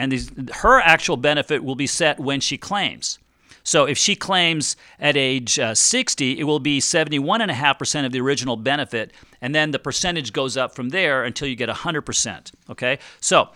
[0.00, 3.18] and these, her actual benefit will be set when she claims.
[3.62, 8.56] So if she claims at age uh, 60, it will be 71.5% of the original
[8.56, 12.52] benefit, and then the percentage goes up from there until you get 100%.
[12.70, 12.98] Okay?
[13.20, 13.50] So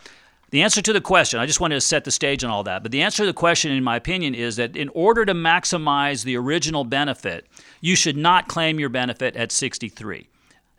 [0.50, 2.82] the answer to the question, I just wanted to set the stage on all that,
[2.82, 6.24] but the answer to the question, in my opinion, is that in order to maximize
[6.24, 7.46] the original benefit,
[7.80, 10.28] you should not claim your benefit at 63.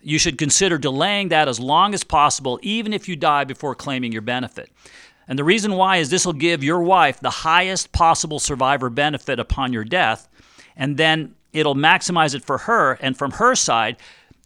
[0.04, 4.12] You should consider delaying that as long as possible, even if you die before claiming
[4.12, 4.70] your benefit.
[5.28, 9.40] And the reason why is this will give your wife the highest possible survivor benefit
[9.40, 10.28] upon your death,
[10.76, 12.94] and then it'll maximize it for her.
[13.02, 13.98] And from her side,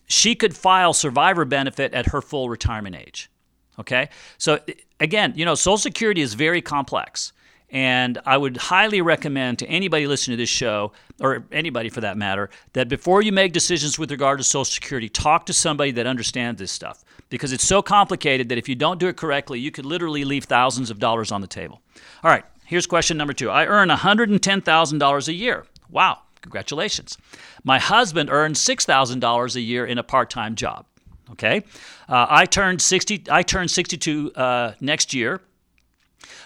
[0.08, 3.30] she could file survivor benefit at her full retirement age.
[3.78, 4.10] Okay?
[4.38, 4.60] So,
[5.00, 7.34] again, you know, Social Security is very complex.
[7.72, 12.18] And I would highly recommend to anybody listening to this show, or anybody for that
[12.18, 16.08] matter, that before you make decisions with regard to Social Security, talk to somebody that
[16.08, 17.04] understands this stuff.
[17.30, 20.46] Because it's so complicated that if you don't do it correctly, you could literally leave
[20.46, 21.82] thousands of dollars on the table.
[22.24, 25.66] All right, here's question number two I earn $110,000 a year.
[25.92, 27.18] Wow, congratulations.
[27.64, 30.86] My husband earns $6,000 a year in a part time job.
[31.32, 31.62] Okay,
[32.08, 33.26] uh, I turned 60.
[33.30, 35.42] I turned 62 uh, next year.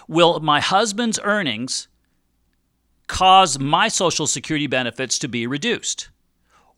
[0.08, 1.88] Will my husband's earnings
[3.06, 6.08] cause my Social Security benefits to be reduced,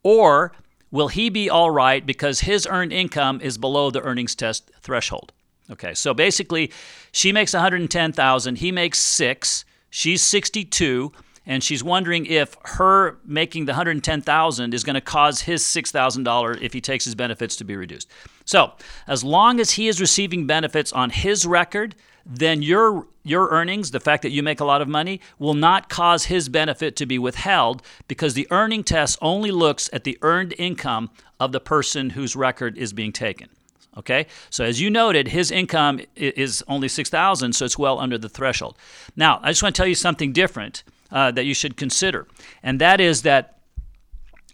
[0.02, 0.52] or
[0.90, 5.32] will he be all right because his earned income is below the earnings test threshold?
[5.70, 6.70] Okay, so basically,
[7.10, 8.58] she makes 110,000.
[8.58, 9.64] He makes six.
[9.90, 11.12] She's 62
[11.46, 16.72] and she's wondering if her making the 110,000 is going to cause his $6,000 if
[16.72, 18.10] he takes his benefits to be reduced.
[18.44, 18.72] So,
[19.06, 21.94] as long as he is receiving benefits on his record,
[22.26, 25.88] then your your earnings, the fact that you make a lot of money, will not
[25.88, 30.54] cause his benefit to be withheld because the earning test only looks at the earned
[30.58, 31.10] income
[31.40, 33.48] of the person whose record is being taken.
[33.96, 38.18] Okay, so as you noted, his income is only six thousand, so it's well under
[38.18, 38.76] the threshold.
[39.16, 42.26] Now, I just want to tell you something different uh, that you should consider,
[42.62, 43.58] and that is that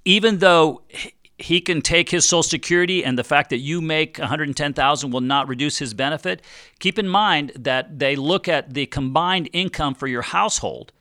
[0.04, 0.82] even though
[1.42, 5.48] he can take his social security and the fact that you make 110,000 will not
[5.48, 6.42] reduce his benefit.
[6.78, 10.92] Keep in mind that they look at the combined income for your household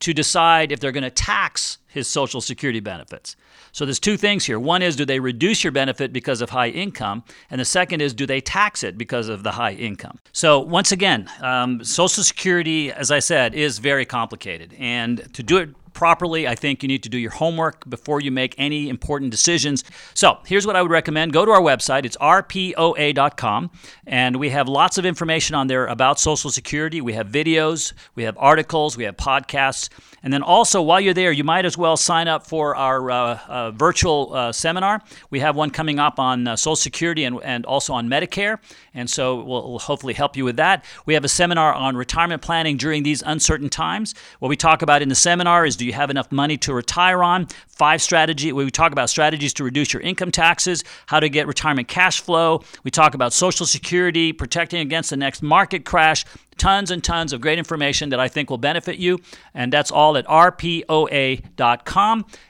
[0.00, 3.36] to decide if they're going to tax his social security benefits.
[3.72, 4.58] So there's two things here.
[4.58, 7.22] One is do they reduce your benefit because of high income?
[7.50, 10.18] And the second is do they tax it because of the high income?
[10.32, 14.74] So once again um, social security as i said is very complicated.
[14.78, 18.30] And to do it properly, I think you need to do your homework before you
[18.30, 19.84] make any important decisions.
[20.14, 23.70] So, here's what I would recommend go to our website, it's rpoa.com,
[24.06, 27.00] and we have lots of information on there about Social Security.
[27.00, 29.88] We have videos, we have articles, we have podcasts.
[30.22, 33.38] And then also, while you're there, you might as well sign up for our uh,
[33.48, 35.02] uh, virtual uh, seminar.
[35.30, 38.58] We have one coming up on uh, Social Security and, and also on Medicare.
[38.92, 40.84] And so we'll, we'll, hopefully help you with that.
[41.06, 44.14] We have a seminar on retirement planning during these uncertain times.
[44.40, 47.24] What we talk about in the seminar is do you have enough money to retire
[47.24, 47.46] on?
[47.68, 48.52] Five strategy.
[48.52, 52.62] We talk about strategies to reduce your income taxes, how to get retirement cash flow.
[52.84, 56.26] We talk about Social Security, protecting against the next market crash,
[56.58, 59.20] tons and tons of great information that I think will benefit you.
[59.54, 60.66] And that's all at rpoa.com.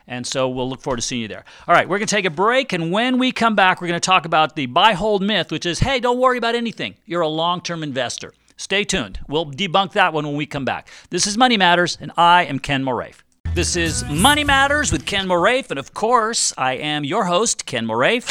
[0.09, 1.45] And so we'll look forward to seeing you there.
[1.69, 2.73] All right, we're going to take a break.
[2.73, 5.67] And when we come back, we're going to talk about the buy hold myth, which
[5.67, 6.97] is hey, don't worry about anything.
[7.07, 8.33] You're a long term investor.
[8.61, 9.19] Stay tuned.
[9.27, 10.91] We'll debunk that one when we come back.
[11.09, 13.23] This is Money Matters, and I am Ken Moraif.
[13.55, 17.87] This is Money Matters with Ken Moraif, and of course, I am your host, Ken
[17.87, 18.27] Moraif.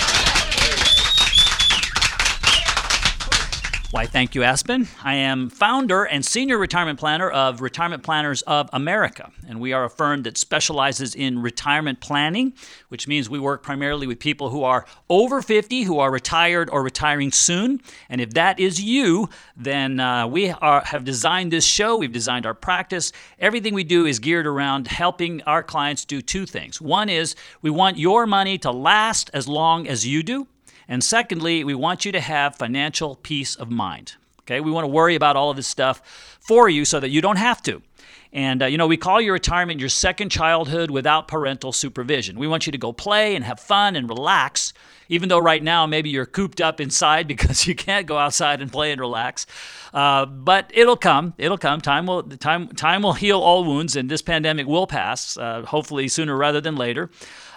[3.91, 4.87] Why, thank you, Aspen.
[5.03, 9.83] I am founder and senior retirement planner of Retirement Planners of America, and we are
[9.83, 12.53] a firm that specializes in retirement planning,
[12.89, 16.83] which means we work primarily with people who are over 50, who are retired or
[16.83, 17.81] retiring soon.
[18.09, 22.45] And if that is you, then uh, we are, have designed this show, we've designed
[22.45, 23.11] our practice.
[23.39, 26.79] Everything we do is geared around helping our clients do two things.
[26.79, 30.45] One is we want your money to last as long as you do.
[30.89, 34.15] And secondly, we want you to have financial peace of mind.
[34.41, 36.01] Okay, we want to worry about all of this stuff
[36.41, 37.83] for you so that you don't have to.
[38.31, 42.37] And, uh, you know, we call your retirement your second childhood without parental supervision.
[42.37, 44.73] We want you to go play and have fun and relax,
[45.07, 48.71] even though right now maybe you're cooped up inside because you can't go outside and
[48.71, 49.45] play and relax.
[49.93, 51.33] Uh, but it'll come.
[51.37, 51.81] It'll come.
[51.81, 56.07] Time will, time, time will heal all wounds, and this pandemic will pass, uh, hopefully
[56.07, 57.09] sooner rather than later.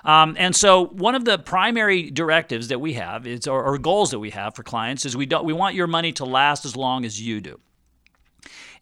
[0.04, 4.10] Um, and so, one of the primary directives that we have is, or, or goals
[4.10, 6.76] that we have for clients, is we don't we want your money to last as
[6.76, 7.60] long as you do.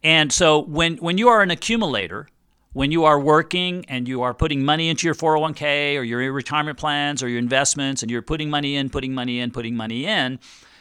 [0.03, 2.27] And so, when when you are an accumulator,
[2.73, 6.79] when you are working and you are putting money into your 401k or your retirement
[6.79, 10.39] plans or your investments, and you're putting money in, putting money in, putting money in,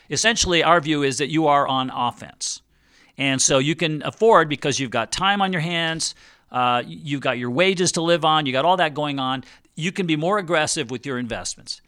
[0.09, 2.63] essentially, our view is that you are on offense.
[3.19, 6.15] And so you can afford because you've got time on your hands,
[6.51, 9.45] uh, you've got your wages to live on, you got all that going on
[9.81, 11.81] you can be more aggressive with your investments.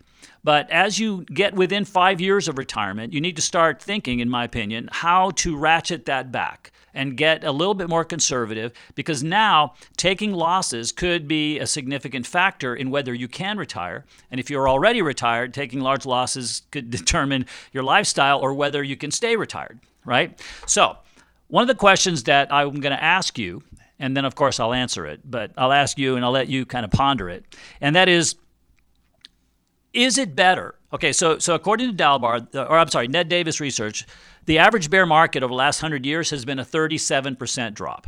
[0.45, 4.29] But as you get within five years of retirement, you need to start thinking, in
[4.29, 9.23] my opinion, how to ratchet that back and get a little bit more conservative because
[9.23, 14.05] now taking losses could be a significant factor in whether you can retire.
[14.31, 18.97] And if you're already retired, taking large losses could determine your lifestyle or whether you
[18.97, 20.39] can stay retired, right?
[20.67, 20.97] So,
[21.49, 23.63] one of the questions that I'm going to ask you,
[23.99, 26.67] and then of course I'll answer it, but I'll ask you and I'll let you
[26.67, 27.45] kind of ponder it,
[27.81, 28.37] and that is
[29.93, 30.75] is it better?
[30.93, 34.07] Okay, so so according to Dalbar, or I'm sorry, Ned Davis research,
[34.47, 38.07] the average bear market over the last 100 years has been a 37% drop.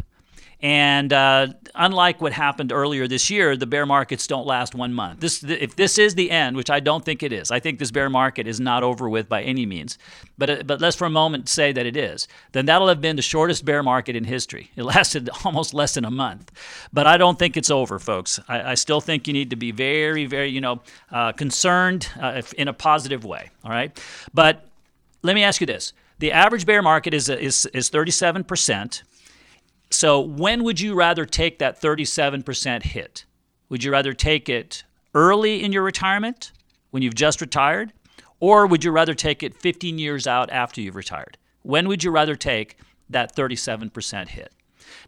[0.62, 5.20] And uh, unlike what happened earlier this year, the bear markets don't last one month.
[5.20, 7.90] This, if this is the end, which I don't think it is, I think this
[7.90, 9.98] bear market is not over with by any means.
[10.38, 12.28] But uh, but let's for a moment say that it is.
[12.52, 14.70] Then that'll have been the shortest bear market in history.
[14.76, 16.50] It lasted almost less than a month.
[16.92, 18.40] But I don't think it's over, folks.
[18.48, 20.80] I, I still think you need to be very, very, you know,
[21.12, 23.50] uh, concerned uh, in a positive way.
[23.64, 23.98] All right.
[24.32, 24.66] But
[25.22, 29.02] let me ask you this: the average bear market is is is 37 percent
[29.90, 33.24] so, when would you rather take that 37% hit?
[33.68, 36.52] Would you rather take it early in your retirement
[36.90, 37.92] when you've just retired?
[38.40, 41.38] Or would you rather take it 15 years out after you've retired?
[41.62, 42.76] When would you rather take
[43.08, 44.52] that 37% hit?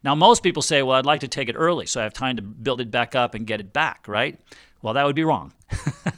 [0.03, 2.37] Now, most people say, well, I'd like to take it early so I have time
[2.37, 4.39] to build it back up and get it back, right?
[4.83, 5.53] Well, that would be wrong.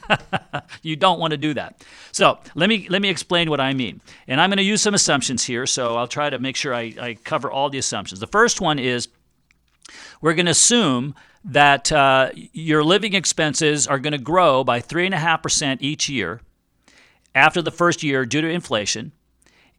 [0.81, 1.83] you don't want to do that.
[2.11, 4.01] So let me let me explain what I mean.
[4.27, 6.93] And I'm going to use some assumptions here, so I'll try to make sure I,
[6.99, 8.19] I cover all the assumptions.
[8.19, 9.07] The first one is
[10.21, 15.77] we're going to assume that uh, your living expenses are going to grow by 3.5%
[15.79, 16.41] each year
[17.33, 19.13] after the first year due to inflation.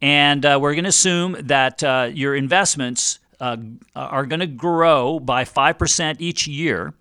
[0.02, 3.56] And uh, we're going to assume that uh, your investments uh,
[3.94, 6.94] are going to grow by 5% each year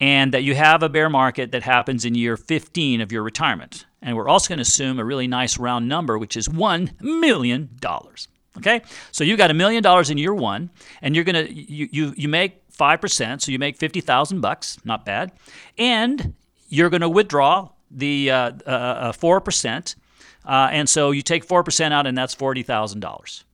[0.00, 3.86] and that you have a bear market that happens in year 15 of your retirement.
[4.00, 7.70] And we're also going to assume a really nice round number, which is $1 million.
[8.56, 8.82] Okay?
[9.10, 10.70] So you've got a million dollars in year one,
[11.02, 15.04] and you're going to, you, you, you make 5%, so you make 50,000 bucks, not
[15.04, 15.32] bad.
[15.76, 16.34] And
[16.68, 19.94] you're going to withdraw the uh, uh, 4%.
[20.46, 23.44] Uh, uh, and so you take 4% out, and that's $40,000.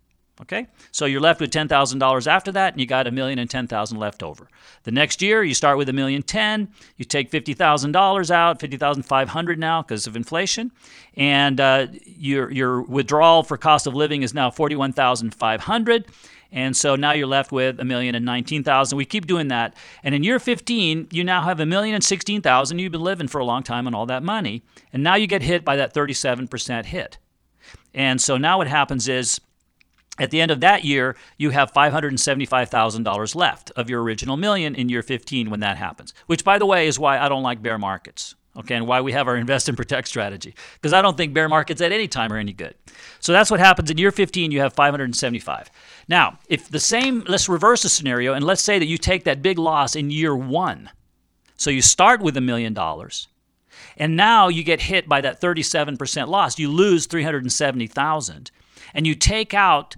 [0.40, 3.38] Okay, so you're left with ten thousand dollars after that, and you got a million
[3.38, 4.48] and ten thousand left over.
[4.82, 6.70] The next year, you start with a million ten.
[6.96, 10.72] You take fifty thousand dollars out, fifty thousand five hundred now because of inflation,
[11.16, 15.60] and uh, your your withdrawal for cost of living is now forty one thousand five
[15.60, 16.06] hundred.
[16.50, 18.98] And so now you're left with a million and nineteen thousand.
[18.98, 19.76] We keep doing that.
[20.02, 22.80] And in year 15, you now have a million and sixteen thousand.
[22.80, 24.62] You've been living for a long time on all that money.
[24.92, 27.18] And now you get hit by that 37% hit.
[27.92, 29.40] And so now what happens is
[30.18, 34.88] at the end of that year, you have $575,000 left of your original million in
[34.88, 37.78] year 15 when that happens, which, by the way, is why I don't like bear
[37.78, 38.34] markets.
[38.56, 40.54] Okay, and why we have our invest and protect strategy.
[40.74, 42.76] Because I don't think bear markets at any time are any good.
[43.18, 45.70] So that's what happens in year 15, you have 575.
[46.06, 49.42] Now, if the same, let's reverse the scenario, and let's say that you take that
[49.42, 50.90] big loss in year one.
[51.56, 53.26] So you start with a million dollars,
[53.96, 56.56] and now you get hit by that 37% loss.
[56.56, 58.52] You lose 370,000
[58.92, 59.96] and you take out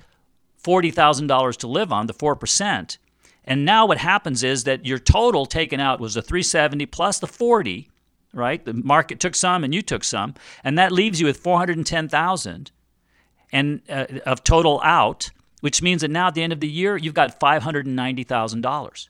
[0.62, 2.99] $40,000 to live on, the 4%.
[3.44, 7.27] And now what happens is that your total taken out was the 370 plus the
[7.27, 7.88] 40,
[8.33, 8.64] right?
[8.64, 12.70] The market took some and you took some, and that leaves you with 410,000
[13.53, 16.96] and uh, of total out, which means that now at the end of the year
[16.96, 19.09] you've got $590,000.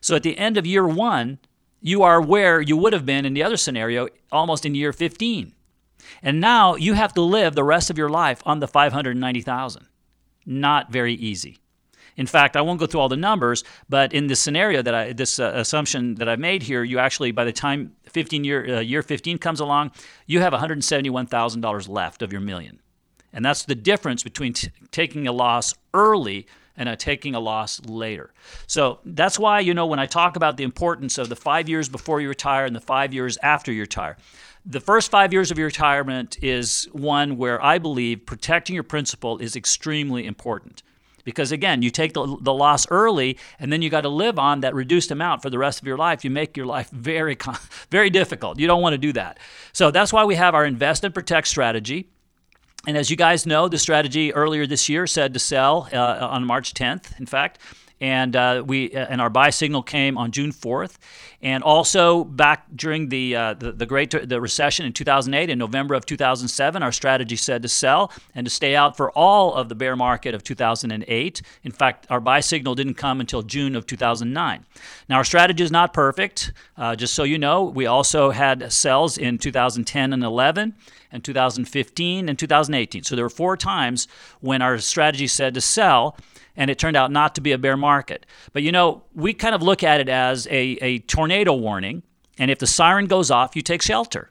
[0.00, 1.38] So at the end of year 1,
[1.80, 5.52] you are where you would have been in the other scenario almost in year 15.
[6.22, 9.86] And now you have to live the rest of your life on the 590,000
[10.46, 11.58] not very easy.
[12.16, 15.12] In fact, I won't go through all the numbers, but in this scenario that I,
[15.12, 18.80] this uh, assumption that I made here, you actually, by the time 15 year uh,
[18.80, 19.90] year 15 comes along,
[20.26, 22.80] you have $171,000 left of your million,
[23.32, 26.46] and that's the difference between t- taking a loss early
[26.76, 28.32] and uh, taking a loss later.
[28.68, 31.88] So that's why you know when I talk about the importance of the five years
[31.88, 34.16] before you retire and the five years after you retire.
[34.66, 39.38] The first five years of your retirement is one where I believe protecting your principal
[39.38, 40.82] is extremely important.
[41.22, 44.60] Because again, you take the, the loss early and then you got to live on
[44.60, 46.24] that reduced amount for the rest of your life.
[46.24, 47.36] You make your life very,
[47.90, 48.58] very difficult.
[48.58, 49.38] You don't want to do that.
[49.72, 52.08] So that's why we have our invest and protect strategy.
[52.86, 56.44] And as you guys know, the strategy earlier this year said to sell uh, on
[56.44, 57.58] March 10th, in fact.
[58.04, 60.98] And uh, we uh, and our buy signal came on June 4th,
[61.40, 65.94] and also back during the uh, the, the, great the recession in 2008 in November
[65.94, 69.74] of 2007, our strategy said to sell and to stay out for all of the
[69.74, 71.42] bear market of 2008.
[71.62, 74.66] In fact, our buy signal didn't come until June of 2009.
[75.08, 76.52] Now our strategy is not perfect.
[76.76, 80.74] Uh, just so you know, we also had sells in 2010 and 11
[81.10, 83.02] and 2015 and 2018.
[83.02, 84.08] So there were four times
[84.42, 86.18] when our strategy said to sell
[86.56, 88.26] and it turned out not to be a bear market.
[88.52, 92.02] But you know, we kind of look at it as a, a tornado warning,
[92.38, 94.30] and if the siren goes off, you take shelter.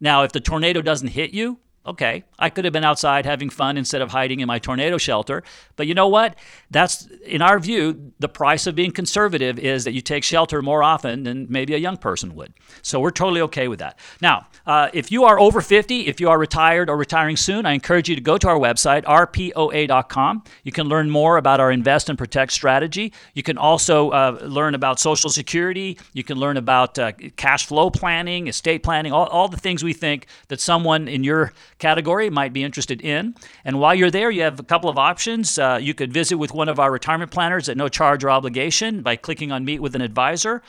[0.00, 3.78] Now, if the tornado doesn't hit you, okay, I could have been outside having fun
[3.78, 5.42] instead of hiding in my tornado shelter.
[5.76, 6.36] But you know what?
[6.70, 10.82] That's, in our view, the price of being conservative is that you take shelter more
[10.82, 12.52] often than maybe a young person would.
[12.82, 13.98] So we're totally okay with that.
[14.20, 17.72] Now, uh, if you are over 50, if you are retired or retiring soon, I
[17.72, 20.44] encourage you to go to our website, rpoa.com.
[20.64, 23.14] You can learn more about our invest and protect strategy.
[23.32, 25.98] You can also uh, learn about Social Security.
[26.12, 29.94] You can learn about uh, cash flow planning, estate planning, all, all the things we
[29.94, 33.34] think that someone in your category might be interested in.
[33.64, 35.58] And while you're there, you have a couple of options.
[35.58, 39.02] Uh, you could visit with one of our retirement planners at no charge or obligation
[39.02, 40.62] by clicking on Meet with an Advisor.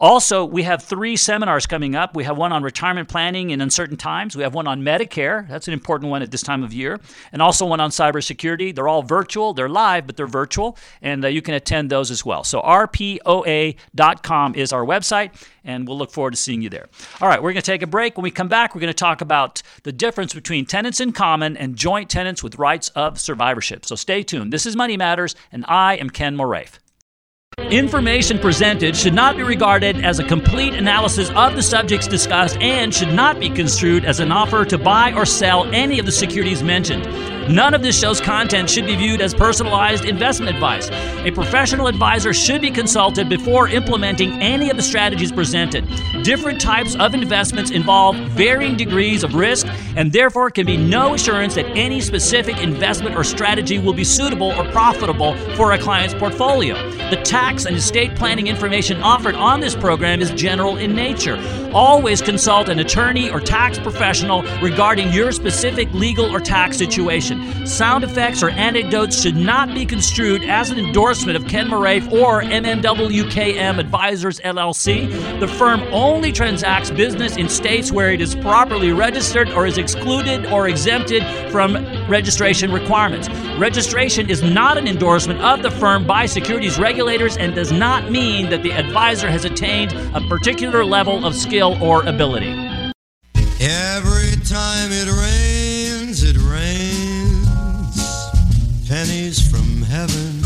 [0.00, 2.14] Also, we have three seminars coming up.
[2.14, 4.36] We have one on retirement planning in uncertain times.
[4.36, 5.48] We have one on Medicare.
[5.48, 7.00] That's an important one at this time of year.
[7.32, 8.74] And also one on cybersecurity.
[8.74, 9.54] They're all virtual.
[9.54, 10.76] They're live, but they're virtual.
[11.02, 12.44] And uh, you can attend those as well.
[12.44, 15.30] So, rpoa.com is our website,
[15.64, 16.86] and we'll look forward to seeing you there.
[17.20, 18.16] All right, we're going to take a break.
[18.16, 21.56] When we come back, we're going to talk about the difference between tenants in common
[21.56, 23.84] and joint tenants with rights of survivorship.
[23.84, 24.52] So, stay tuned.
[24.52, 26.78] This is Money Matters, and I am Ken Moraif.
[27.58, 32.94] Information presented should not be regarded as a complete analysis of the subjects discussed and
[32.94, 36.62] should not be construed as an offer to buy or sell any of the securities
[36.62, 37.04] mentioned.
[37.48, 40.90] None of this show's content should be viewed as personalized investment advice.
[40.90, 45.88] A professional advisor should be consulted before implementing any of the strategies presented.
[46.22, 51.54] Different types of investments involve varying degrees of risk, and therefore can be no assurance
[51.54, 56.74] that any specific investment or strategy will be suitable or profitable for a client's portfolio.
[57.08, 61.36] The tax and estate planning information offered on this program is general in nature.
[61.74, 67.66] Always consult an attorney or tax professional regarding your specific legal or tax situation.
[67.66, 72.42] Sound effects or anecdotes should not be construed as an endorsement of Ken Moraif or
[72.42, 75.40] MMWKM Advisors LLC.
[75.40, 80.46] The firm only transacts business in states where it is properly registered or is excluded
[80.46, 81.76] or exempted from
[82.08, 83.28] registration requirements.
[83.58, 88.48] Registration is not an endorsement of the firm by securities regulators and does not mean
[88.48, 92.52] that the advisor has attained a particular level of skill or ability.
[93.60, 97.08] Every time it rains, it rains
[98.88, 100.40] pennies from heaven.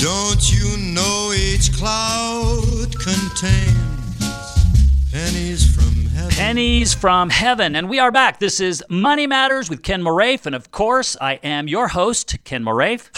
[0.00, 4.32] Don't you know each cloud contains
[5.12, 6.30] pennies from heaven?
[6.30, 7.76] Pennies from heaven.
[7.76, 8.40] And we are back.
[8.40, 10.46] This is Money Matters with Ken Moraif.
[10.46, 13.10] And of course, I am your host, Ken Moraif.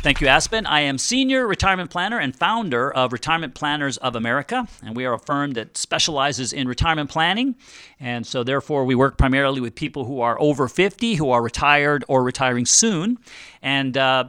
[0.00, 0.64] Thank you, Aspen.
[0.64, 5.14] I am Senior Retirement Planner and founder of Retirement Planners of America, and we are
[5.14, 7.56] a firm that specializes in retirement planning.
[7.98, 12.04] And so, therefore, we work primarily with people who are over 50, who are retired
[12.06, 13.18] or retiring soon.
[13.60, 14.26] And uh,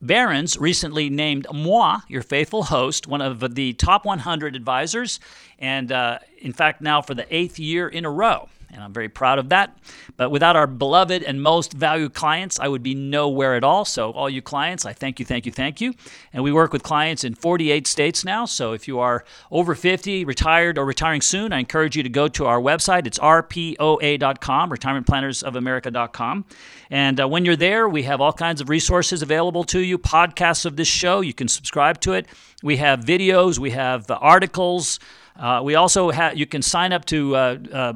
[0.00, 5.18] Barron's recently named moi, your faithful host, one of the top 100 advisors,
[5.58, 9.08] and uh, in fact, now for the eighth year in a row and I'm very
[9.08, 9.78] proud of that.
[10.16, 13.84] But without our beloved and most valued clients, I would be nowhere at all.
[13.84, 15.94] So, all you clients, I thank you, thank you, thank you.
[16.32, 18.44] And we work with clients in 48 states now.
[18.44, 22.28] So, if you are over 50, retired, or retiring soon, I encourage you to go
[22.28, 23.06] to our website.
[23.06, 26.44] It's rpoa.com, retirementplannersofamerica.com.
[26.90, 30.64] And uh, when you're there, we have all kinds of resources available to you, podcasts
[30.64, 31.20] of this show.
[31.20, 32.26] You can subscribe to it.
[32.62, 34.98] We have videos, we have uh, articles.
[35.38, 37.92] Uh, we also have you can sign up to uh, uh,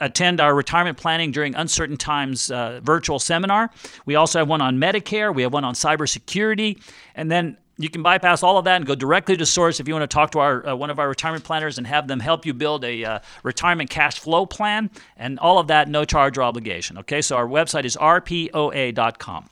[0.00, 3.70] attend our retirement planning during uncertain times uh, virtual seminar.
[4.06, 5.34] We also have one on Medicare.
[5.34, 6.82] We have one on cybersecurity,
[7.14, 9.94] and then you can bypass all of that and go directly to source if you
[9.94, 12.44] want to talk to our uh, one of our retirement planners and have them help
[12.44, 16.42] you build a uh, retirement cash flow plan and all of that no charge or
[16.42, 19.48] obligation okay so our website is rpoa.com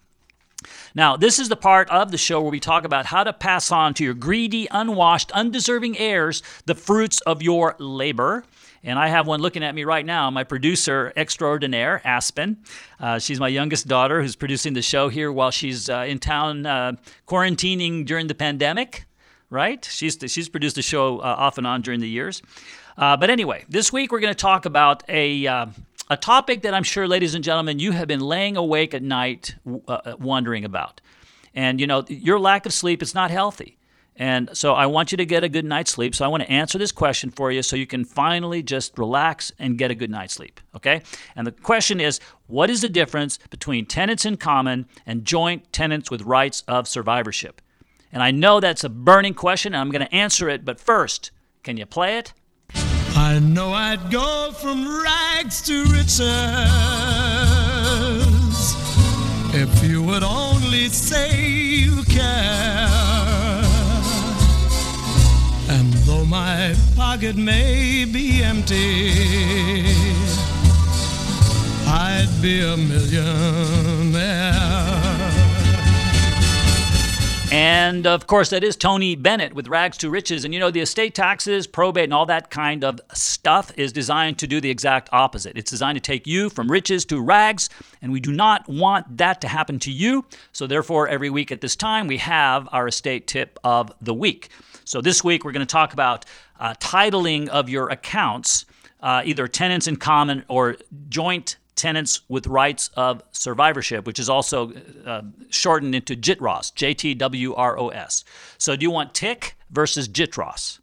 [0.95, 3.71] now, this is the part of the show where we talk about how to pass
[3.71, 8.45] on to your greedy, unwashed, undeserving heirs the fruits of your labor.
[8.85, 12.59] And I have one looking at me right now, my producer extraordinaire, Aspen.
[13.01, 16.65] Uh, she's my youngest daughter who's producing the show here while she's uh, in town
[16.65, 16.93] uh,
[17.27, 19.07] quarantining during the pandemic,
[19.51, 19.85] right?
[19.91, 22.43] She's, she's produced the show uh, off and on during the years.
[22.97, 25.67] Uh, but anyway, this week we're going to talk about a, uh,
[26.11, 29.57] a topic that I'm sure, ladies and gentlemen, you have been laying awake at night
[29.65, 31.01] wondering about.
[31.55, 33.78] And, you know, your lack of sleep is not healthy.
[34.19, 36.15] And so I want you to get a good night's sleep.
[36.15, 39.53] So I want to answer this question for you so you can finally just relax
[39.61, 40.61] and get a good night's sleep.
[40.75, 41.03] Okay?
[41.37, 46.11] And the question is what is the difference between tenants in common and joint tenants
[46.11, 47.63] with rights of survivorship?
[48.13, 50.65] And I know that's a burning question, and I'm going to answer it.
[50.65, 51.31] But first,
[51.63, 52.33] can you play it?
[53.15, 56.19] I know I'd go from rags to riches
[59.55, 62.88] if you would only say you care.
[66.49, 69.13] My pocket may be empty,
[71.87, 74.55] I'd be a millionaire.
[77.53, 80.47] And of course, that is Tony Bennett with Rags to Riches.
[80.47, 84.39] And you know, the estate taxes, probate, and all that kind of stuff is designed
[84.39, 85.59] to do the exact opposite.
[85.59, 87.69] It's designed to take you from riches to rags,
[88.01, 90.25] and we do not want that to happen to you.
[90.53, 94.49] So, therefore, every week at this time, we have our estate tip of the week.
[94.89, 96.25] So, this week, we're going to talk about
[96.59, 98.65] uh, titling of your accounts,
[99.01, 100.77] uh, either tenants in common or
[101.11, 104.73] joint tenants with rights of survivorship, which is also
[105.05, 105.21] uh,
[105.51, 108.25] shortened into JITROS, J T W R O S.
[108.57, 110.79] So, do you want TIC versus JITROS?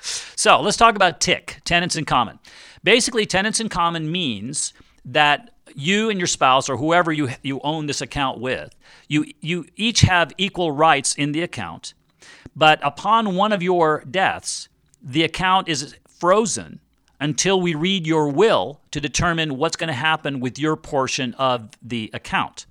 [0.00, 2.40] so, let's talk about TIC, tenants in common.
[2.82, 4.72] Basically, tenants in common means
[5.04, 8.74] that you and your spouse or whoever you, you own this account with,
[9.08, 11.94] you, you each have equal rights in the account,
[12.54, 14.68] but upon one of your deaths,
[15.02, 16.80] the account is frozen
[17.20, 21.70] until we read your will to determine what's going to happen with your portion of
[21.80, 22.66] the account.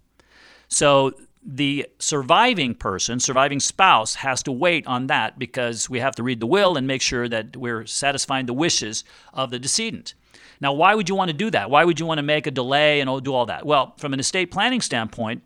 [0.68, 6.24] So the surviving person, surviving spouse, has to wait on that because we have to
[6.24, 10.14] read the will and make sure that we're satisfying the wishes of the decedent.
[10.62, 11.70] Now, why would you want to do that?
[11.70, 13.66] Why would you want to make a delay and do all that?
[13.66, 15.44] Well, from an estate planning standpoint,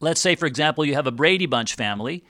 [0.00, 2.24] let's say, for example, you have a Brady Bunch family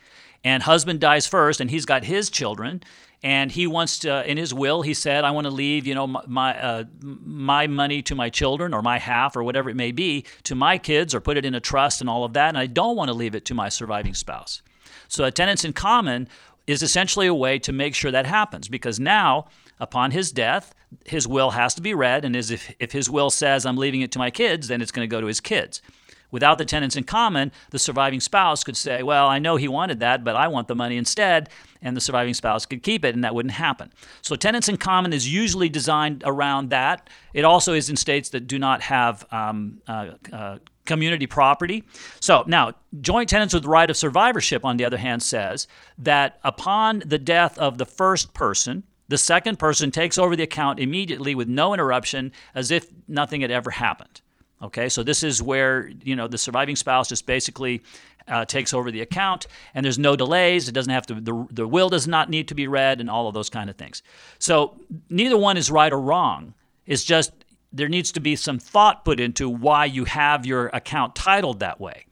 [0.44, 2.82] and husband dies first and he's got his children
[3.22, 6.06] and he wants to in his will he said i want to leave you know
[6.06, 10.24] my uh, my money to my children or my half or whatever it may be
[10.44, 12.66] to my kids or put it in a trust and all of that and i
[12.66, 14.62] don't want to leave it to my surviving spouse
[15.08, 16.28] so a tenants in common
[16.66, 19.46] is essentially a way to make sure that happens because now
[19.78, 20.74] upon his death
[21.04, 24.00] his will has to be read and as if, if his will says i'm leaving
[24.00, 25.82] it to my kids then it's going to go to his kids
[26.30, 30.00] Without the tenants in common, the surviving spouse could say, Well, I know he wanted
[30.00, 31.48] that, but I want the money instead,
[31.82, 33.92] and the surviving spouse could keep it, and that wouldn't happen.
[34.22, 37.08] So, tenants in common is usually designed around that.
[37.32, 41.84] It also is in states that do not have um, uh, uh, community property.
[42.20, 45.68] So, now, joint tenants with right of survivorship, on the other hand, says
[45.98, 50.80] that upon the death of the first person, the second person takes over the account
[50.80, 54.20] immediately with no interruption as if nothing had ever happened.
[54.62, 57.82] Okay, so this is where you know the surviving spouse just basically
[58.26, 60.68] uh, takes over the account, and there's no delays.
[60.68, 61.14] It doesn't have to.
[61.14, 63.76] The, the will does not need to be read, and all of those kind of
[63.76, 64.02] things.
[64.38, 64.80] So
[65.10, 66.54] neither one is right or wrong.
[66.86, 67.32] It's just
[67.70, 71.78] there needs to be some thought put into why you have your account titled that
[71.78, 72.05] way.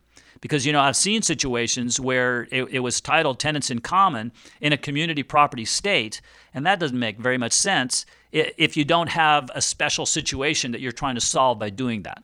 [0.45, 4.31] Because you know I've seen situations where it, it was titled tenants in common
[4.61, 6.21] in a community property state,
[6.53, 10.83] and that doesn't make very much sense if you don't have a special situation that
[10.83, 12.23] you're trying to solve by doing that.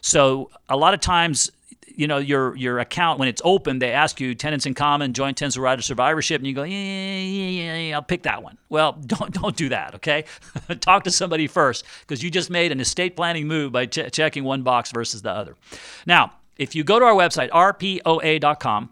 [0.00, 1.48] So a lot of times,
[1.86, 5.36] you know, your your account when it's open, they ask you tenants in common, joint
[5.36, 8.58] tenants right of survivorship, and you go, yeah, yeah, yeah, yeah, I'll pick that one.
[8.68, 10.24] Well, don't don't do that, okay?
[10.80, 14.42] Talk to somebody first because you just made an estate planning move by ch- checking
[14.42, 15.54] one box versus the other.
[16.04, 18.90] Now, if you go to our website rpoa.com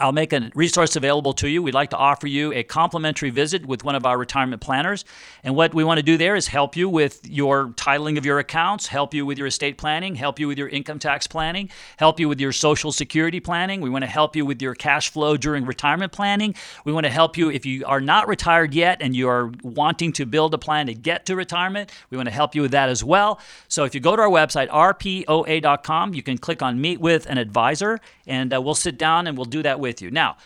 [0.00, 1.62] I'll make a resource available to you.
[1.62, 5.04] We'd like to offer you a complimentary visit with one of our retirement planners.
[5.44, 8.40] And what we want to do there is help you with your titling of your
[8.40, 12.18] accounts, help you with your estate planning, help you with your income tax planning, help
[12.18, 13.80] you with your social security planning.
[13.80, 16.56] We want to help you with your cash flow during retirement planning.
[16.84, 20.12] We want to help you if you are not retired yet and you are wanting
[20.14, 21.92] to build a plan to get to retirement.
[22.10, 23.38] We want to help you with that as well.
[23.68, 27.38] So if you go to our website, rpoa.com, you can click on Meet with an
[27.38, 30.10] Advisor, and uh, we'll sit down and we'll do that with you.
[30.10, 30.36] Now,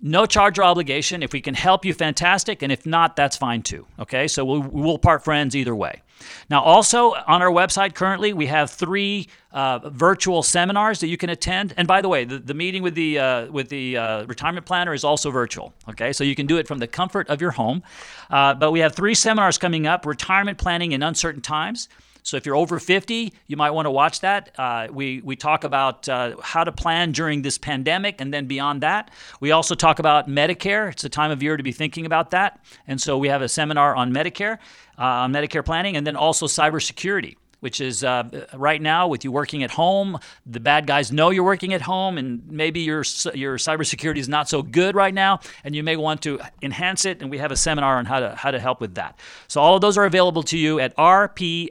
[0.00, 1.22] no charge or obligation.
[1.22, 2.62] If we can help you, fantastic.
[2.62, 3.86] And if not, that's fine too.
[3.98, 6.02] Okay, so we'll, we'll part friends either way.
[6.50, 11.30] Now, also on our website currently, we have three uh, virtual seminars that you can
[11.30, 11.72] attend.
[11.76, 14.92] And by the way, the, the meeting with the uh, with the uh, retirement planner
[14.94, 15.72] is also virtual.
[15.88, 17.82] Okay, so you can do it from the comfort of your home.
[18.30, 21.88] Uh, but we have three seminars coming up: retirement planning in uncertain times
[22.24, 24.50] So if you're over 50, you might want to watch that.
[24.58, 28.82] Uh, we, we talk about uh, how to plan during this pandemic and then beyond
[28.82, 29.10] that.
[29.40, 30.90] We also talk about Medicare.
[30.90, 32.64] It's a time of year to be thinking about that.
[32.86, 34.58] And so we have a seminar on Medicare,
[34.98, 39.32] uh, on Medicare planning, and then also cybersecurity which is uh, right now with you
[39.32, 40.18] working at home.
[40.44, 44.50] The bad guys know you're working at home, and maybe your your cybersecurity is not
[44.50, 47.22] so good right now, and you may want to enhance it.
[47.22, 49.18] And we have a seminar on how to how to help with that.
[49.48, 51.70] So all of those are available to you at rpoa.com.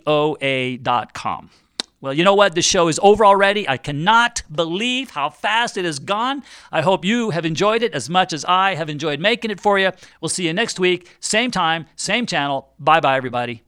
[2.01, 2.55] Well, you know what?
[2.55, 3.69] The show is over already.
[3.69, 6.41] I cannot believe how fast it has gone.
[6.71, 9.77] I hope you have enjoyed it as much as I have enjoyed making it for
[9.77, 9.91] you.
[10.19, 12.73] We'll see you next week, same time, same channel.
[12.79, 13.61] Bye bye, everybody.